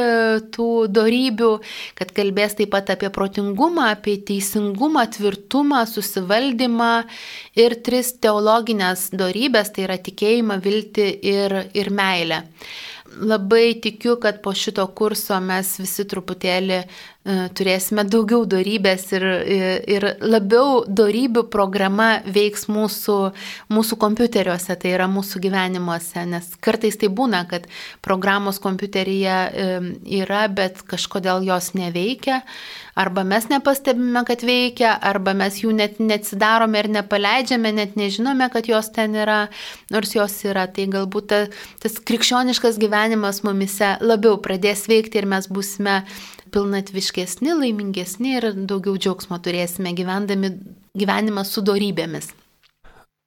tų 0.55 0.69
darybių, 0.93 1.49
kad 1.99 2.13
kalbės 2.15 2.55
taip 2.61 2.71
pat 2.75 2.93
apie 2.95 3.11
protingumą, 3.11 3.89
apie 3.97 4.19
teisingumą, 4.29 5.07
tvirtumą, 5.17 5.83
susivaldymą 5.91 6.93
ir 7.59 7.79
tris 7.83 8.13
teologinės 8.23 9.09
darybės, 9.19 9.73
tai 9.75 9.89
yra 9.89 9.99
tikėjimą, 9.99 10.61
viltį 10.63 11.09
ir, 11.33 11.59
ir 11.75 11.91
meilę. 11.91 12.45
Labai 13.17 13.81
tikiu, 13.81 14.19
kad 14.21 14.43
po 14.45 14.53
šito 14.53 14.85
kurso 14.95 15.39
mes 15.41 15.71
visi 15.81 16.05
truputėlį 16.07 16.83
turėsime 17.27 18.05
daugiau 18.07 18.45
darybės 18.47 19.09
ir, 19.17 19.25
ir 19.97 20.07
labiau 20.23 20.85
darybių 20.87 21.47
programa 21.51 22.21
veiks 22.23 22.69
mūsų, 22.71 23.17
mūsų 23.75 23.99
kompiuteriuose, 24.03 24.77
tai 24.79 24.93
yra 24.95 25.09
mūsų 25.11 25.43
gyvenimuose, 25.49 26.23
nes 26.31 26.53
kartais 26.63 26.99
tai 27.01 27.11
būna, 27.11 27.43
kad 27.51 27.67
programos 28.05 28.61
kompiuteryje 28.63 29.37
e, 29.37 29.67
yra, 30.21 30.47
bet 30.53 30.85
kažkodėl 30.87 31.43
jos 31.49 31.73
neveikia, 31.75 32.43
arba 32.97 33.27
mes 33.27 33.49
nepastebime, 33.51 34.23
kad 34.29 34.45
veikia, 34.47 34.95
arba 34.95 35.35
mes 35.37 35.59
jų 35.61 35.75
net 35.77 35.99
neatsidarome 35.99 36.81
ir 36.81 36.91
nepaleidžiame, 37.01 37.75
net 37.77 37.99
nežinome, 37.99 38.49
kad 38.55 38.71
jos 38.71 38.93
ten 38.95 39.19
yra, 39.19 39.47
nors 39.93 40.15
jos 40.17 40.39
yra. 40.47 40.69
Tai 40.71 40.87
galbūt 40.95 41.29
ta, 41.33 41.43
tas 41.83 41.99
krikščioniškas 42.07 42.81
gyvenimas 42.81 43.43
mumise 43.45 43.97
labiau 44.01 44.39
pradės 44.43 44.87
veikti 44.89 45.21
ir 45.21 45.29
mes 45.29 45.51
būsime 45.51 46.01
pilnatviškesni, 46.55 47.55
laimingesni 47.61 48.37
ir 48.39 48.51
daugiau 48.69 48.97
džiaugsmo 48.99 49.39
turėsime 49.43 49.95
gyvendami 49.97 50.53
gyvenimą 50.97 51.45
su 51.45 51.63
dorybėmis. 51.65 52.33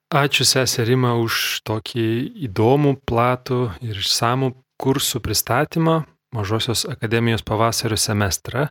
Ačiū 0.09 0.45
seserima 0.47 1.13
už 1.21 1.61
tokį 1.69 2.07
įdomų, 2.49 2.95
platų 3.05 3.59
ir 3.85 3.99
išsamų 4.01 4.55
kursų 4.81 5.21
pristatymą 5.21 5.99
Mažosios 6.33 6.83
akademijos 6.85 7.41
pavasario 7.41 7.97
semestrą. 7.97 8.67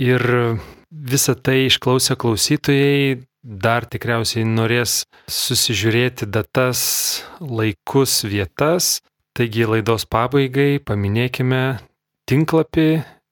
Ir 0.00 0.22
visą 0.88 1.34
tai 1.36 1.66
išklausę 1.66 2.16
klausytojai 2.16 3.18
dar 3.44 3.84
tikriausiai 3.84 4.46
norės 4.48 5.02
susižiūrėti 5.28 6.28
datas, 6.32 6.80
laikus, 7.40 8.22
vietas. 8.24 9.02
Taigi 9.36 9.68
laidos 9.68 10.08
pabaigai 10.08 10.80
paminėkime 10.80 11.78
tinklapį 12.28 12.88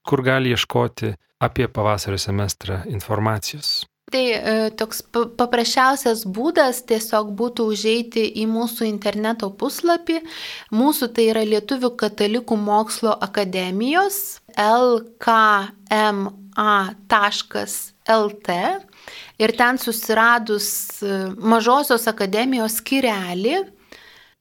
kur 0.06 0.22
gali 0.26 0.54
ieškoti 0.54 1.12
apie 1.42 1.68
pavasario 1.68 2.18
semestrą 2.18 2.80
informacijos? 2.88 3.84
Tai 4.06 4.22
e, 4.22 4.70
toks 4.78 5.00
paprasčiausias 5.34 6.20
būdas 6.30 6.84
tiesiog 6.86 7.32
būtų 7.40 7.64
užeiti 7.72 8.22
į 8.38 8.44
mūsų 8.46 8.86
interneto 8.86 9.50
puslapį. 9.50 10.20
Mūsų 10.70 11.08
tai 11.16 11.24
yra 11.32 11.42
Lietuvių 11.42 11.90
katalikų 11.98 12.54
mokslo 12.54 13.10
akademijos 13.26 14.38
lkma.lt 14.54 15.26
ir 19.42 19.50
ten 19.58 19.74
susiradus 19.82 20.68
e, 21.02 21.34
mažosios 21.42 22.06
akademijos 22.06 22.78
skirelį 22.78 23.56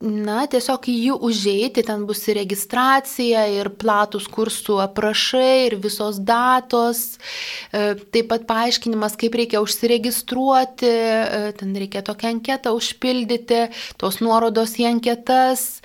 Na, 0.03 0.41
tiesiog 0.51 0.89
į 0.91 0.93
jį 0.93 1.13
užeiti, 1.23 1.79
ten 1.87 2.01
bus 2.03 2.25
ir 2.27 2.35
registracija, 2.41 3.45
ir 3.47 3.69
platus 3.79 4.25
kursų 4.27 4.81
aprašai, 4.83 5.69
ir 5.69 5.77
visos 5.79 6.19
datos, 6.19 7.15
e, 7.71 7.95
taip 8.11 8.27
pat 8.33 8.43
paaiškinimas, 8.49 9.15
kaip 9.15 9.39
reikia 9.39 9.63
užsiregistruoti, 9.63 10.91
e, 10.91 11.53
ten 11.55 11.71
reikia 11.79 12.03
tokią 12.03 12.33
anketą 12.35 12.75
užpildyti, 12.75 13.69
tos 13.95 14.19
nuorodos 14.19 14.75
į 14.75 14.91
anketas. 14.91 15.79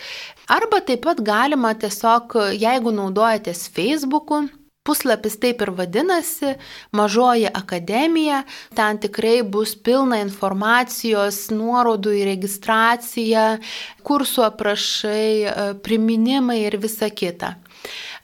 Arba 0.50 0.82
taip 0.82 1.06
pat 1.06 1.22
galima 1.22 1.70
tiesiog, 1.78 2.34
jeigu 2.58 2.90
naudojatės 2.90 3.68
Facebook'u, 3.70 4.48
Puslapis 4.82 5.36
taip 5.36 5.60
ir 5.60 5.70
vadinasi- 5.76 6.54
Mažoji 6.98 7.48
akademija. 7.54 8.44
Ten 8.74 8.98
tikrai 8.98 9.42
bus 9.42 9.74
pilna 9.76 10.22
informacijos, 10.24 11.50
nuorodų 11.52 12.14
į 12.16 12.24
registraciją, 12.30 13.60
kursų 14.02 14.46
aprašai, 14.48 15.44
e, 15.44 15.74
priminimai 15.84 16.62
ir 16.64 16.78
visa 16.78 17.10
kita. 17.10 17.54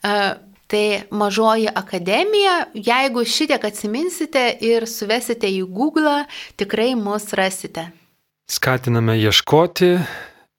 E, 0.03 0.35
tai 0.67 1.03
Mažoji 1.11 1.69
akademija, 1.75 2.67
jeigu 2.75 3.25
šitiek 3.25 3.65
atsiminsite 3.65 4.57
ir 4.61 4.87
suvesite 4.87 5.47
į 5.47 5.69
Google, 5.69 6.25
tikrai 6.57 6.95
mus 6.97 7.33
rasite. 7.33 7.91
Skatiname 8.49 9.19
ieškoti 9.21 9.99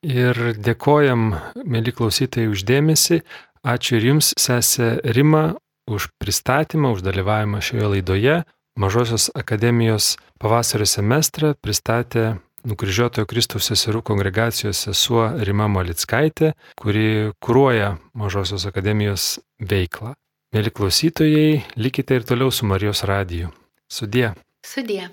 ir 0.02 0.34
dėkojam, 0.54 1.34
mėly 1.64 1.92
klausytojai, 1.92 2.52
uždėmesi. 2.52 3.22
Ačiū 3.64 3.96
ir 3.98 4.12
Jums, 4.12 4.34
sesė 4.38 5.00
Rima, 5.02 5.56
už 5.88 6.12
pristatymą, 6.20 6.92
už 6.96 7.02
dalyvavimą 7.06 7.62
šioje 7.64 7.88
laidoje. 7.94 8.36
Mažosios 8.78 9.30
akademijos 9.34 10.16
pavasario 10.38 10.86
semestrą 10.86 11.56
pristatė 11.58 12.36
Nukryžiuotojo 12.68 13.26
Kristaus 13.30 13.68
seserų 13.70 14.02
kongregacijos 14.06 14.80
sesuo 14.88 15.28
Rima 15.46 15.68
Malickaitė, 15.70 16.52
kuri 16.78 17.30
kūruoja 17.42 17.94
Mažosios 18.18 18.66
akademijos 18.68 19.38
veiklą. 19.62 20.16
Mėly 20.54 20.72
klausytojai, 20.74 21.62
likite 21.76 22.18
ir 22.18 22.26
toliau 22.28 22.52
su 22.52 22.66
Marijos 22.66 23.04
radiju. 23.08 23.52
Sudie. 23.88 24.32
Sudie. 24.66 25.06